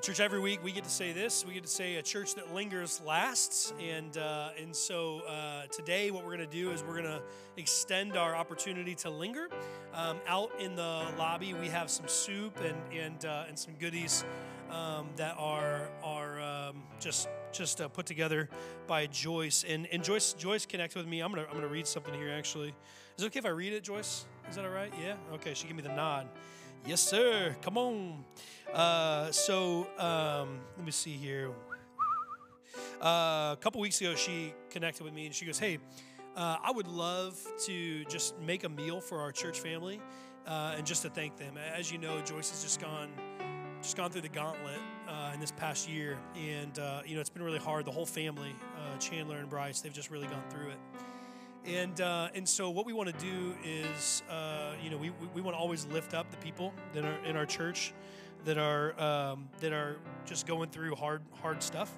[0.00, 1.44] Church every week we get to say this.
[1.44, 6.12] We get to say a church that lingers lasts, and uh, and so uh, today
[6.12, 7.20] what we're going to do is we're going to
[7.56, 9.48] extend our opportunity to linger.
[9.92, 14.24] Um, out in the lobby we have some soup and and uh, and some goodies
[14.70, 18.48] um, that are are um, just just uh, put together
[18.86, 19.64] by Joyce.
[19.66, 21.20] And and Joyce Joyce connected with me.
[21.22, 22.30] I'm gonna I'm gonna read something here.
[22.30, 22.68] Actually,
[23.16, 24.26] is it okay if I read it, Joyce?
[24.48, 24.92] Is that all right?
[25.02, 25.16] Yeah.
[25.34, 25.54] Okay.
[25.54, 26.28] She gave me the nod.
[26.86, 27.54] Yes, sir.
[27.62, 28.24] Come on.
[28.72, 31.50] Uh, so um, let me see here.
[33.00, 35.78] Uh, a couple weeks ago, she connected with me and she goes, "Hey,
[36.36, 40.00] uh, I would love to just make a meal for our church family,
[40.46, 41.56] uh, and just to thank them.
[41.56, 43.10] As you know, Joyce has just gone,
[43.82, 47.30] just gone through the gauntlet uh, in this past year, and uh, you know it's
[47.30, 47.84] been really hard.
[47.84, 48.54] The whole family,
[48.98, 50.78] Chandler and Bryce, they've just really gone through it."
[51.68, 55.42] And, uh, and so what we want to do is, uh, you know, we, we
[55.42, 57.92] want to always lift up the people that are in our church
[58.46, 61.94] that are, um, that are just going through hard, hard stuff.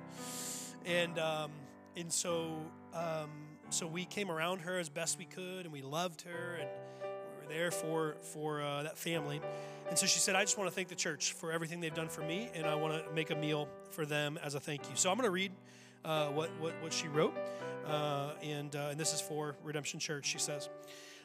[0.84, 1.52] And, um,
[1.96, 2.56] and so,
[2.92, 3.30] um,
[3.68, 6.68] so we came around her as best we could and we loved her and
[7.00, 9.40] we were there for, for uh, that family.
[9.88, 12.08] And so she said, I just want to thank the church for everything they've done
[12.08, 14.96] for me and I want to make a meal for them as a thank you.
[14.96, 15.52] So I'm going to read
[16.04, 17.36] uh, what, what, what she wrote.
[17.86, 20.68] Uh, and, uh, and this is for Redemption Church, she says.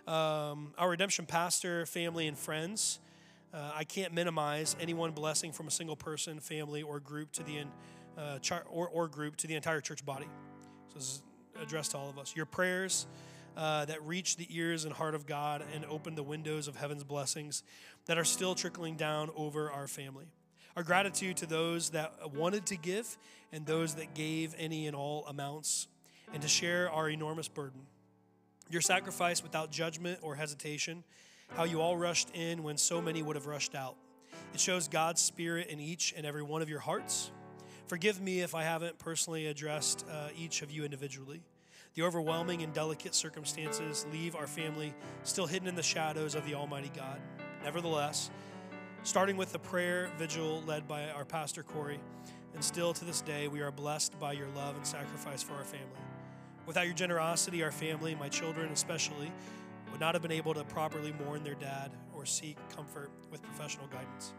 [0.08, 3.00] Um, our Redemption pastor, family, and friends,
[3.54, 7.44] uh, I can't minimize any one blessing from a single person, family, or group to
[7.44, 7.66] the
[8.18, 10.28] uh, char- or, or group to the entire church body.
[10.88, 11.24] So this is
[11.62, 12.36] addressed to all of us.
[12.36, 13.08] Your prayers,
[13.58, 17.04] uh, that reach the ears and heart of God and open the windows of heaven's
[17.04, 17.64] blessings
[18.06, 20.26] that are still trickling down over our family.
[20.76, 23.18] Our gratitude to those that wanted to give
[23.54, 25.88] and those that gave any and all amounts,
[26.34, 27.82] and to share our enormous burden.
[28.70, 31.04] Your sacrifice without judgment or hesitation,
[31.56, 33.96] how you all rushed in when so many would have rushed out.
[34.54, 37.32] It shows God's Spirit in each and every one of your hearts.
[37.88, 41.44] Forgive me if I haven't personally addressed uh, each of you individually.
[41.94, 46.56] The overwhelming and delicate circumstances leave our family still hidden in the shadows of the
[46.56, 47.22] Almighty God.
[47.64, 48.32] Nevertheless,
[49.04, 52.00] starting with the prayer vigil led by our pastor Corey,
[52.54, 55.64] and still to this day, we are blessed by your love and sacrifice for our
[55.64, 55.86] family.
[56.66, 59.32] Without your generosity, our family, my children especially,
[59.92, 63.88] would not have been able to properly mourn their dad or seek comfort with professional
[63.88, 64.34] guidance.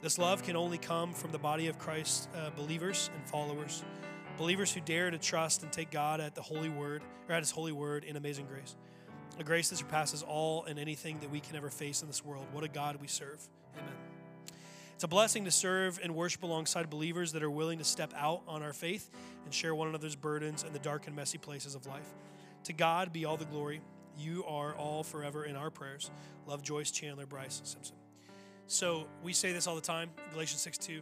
[0.00, 3.82] This love can only come from the body of Christ uh, believers and followers,
[4.36, 7.50] believers who dare to trust and take God at the holy word or at his
[7.50, 8.76] holy word in amazing grace.
[9.40, 12.46] A grace that surpasses all and anything that we can ever face in this world.
[12.52, 13.40] What a God we serve.
[13.76, 14.07] Amen.
[14.98, 18.42] It's a blessing to serve and worship alongside believers that are willing to step out
[18.48, 19.08] on our faith
[19.44, 22.08] and share one another's burdens in the dark and messy places of life.
[22.64, 23.80] To God be all the glory.
[24.18, 26.10] You are all forever in our prayers.
[26.48, 27.94] Love Joyce, Chandler, Bryce, Simpson.
[28.66, 31.00] So we say this all the time, Galatians 6 2.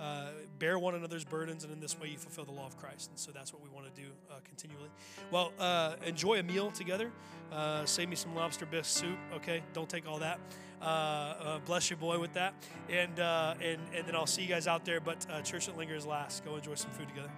[0.00, 0.26] Uh,
[0.58, 3.10] bear one another's burdens, and in this way you fulfill the law of Christ.
[3.10, 4.90] And so that's what we want to do uh, continually.
[5.30, 7.12] Well, uh, enjoy a meal together.
[7.52, 9.62] Uh, save me some lobster bisque soup, okay?
[9.72, 10.40] Don't take all that.
[10.80, 12.54] Uh, uh, bless your boy with that.
[12.90, 15.00] And, and, and then I'll see you guys out there.
[15.00, 16.44] But church that lingers last.
[16.44, 17.30] Go enjoy some food together.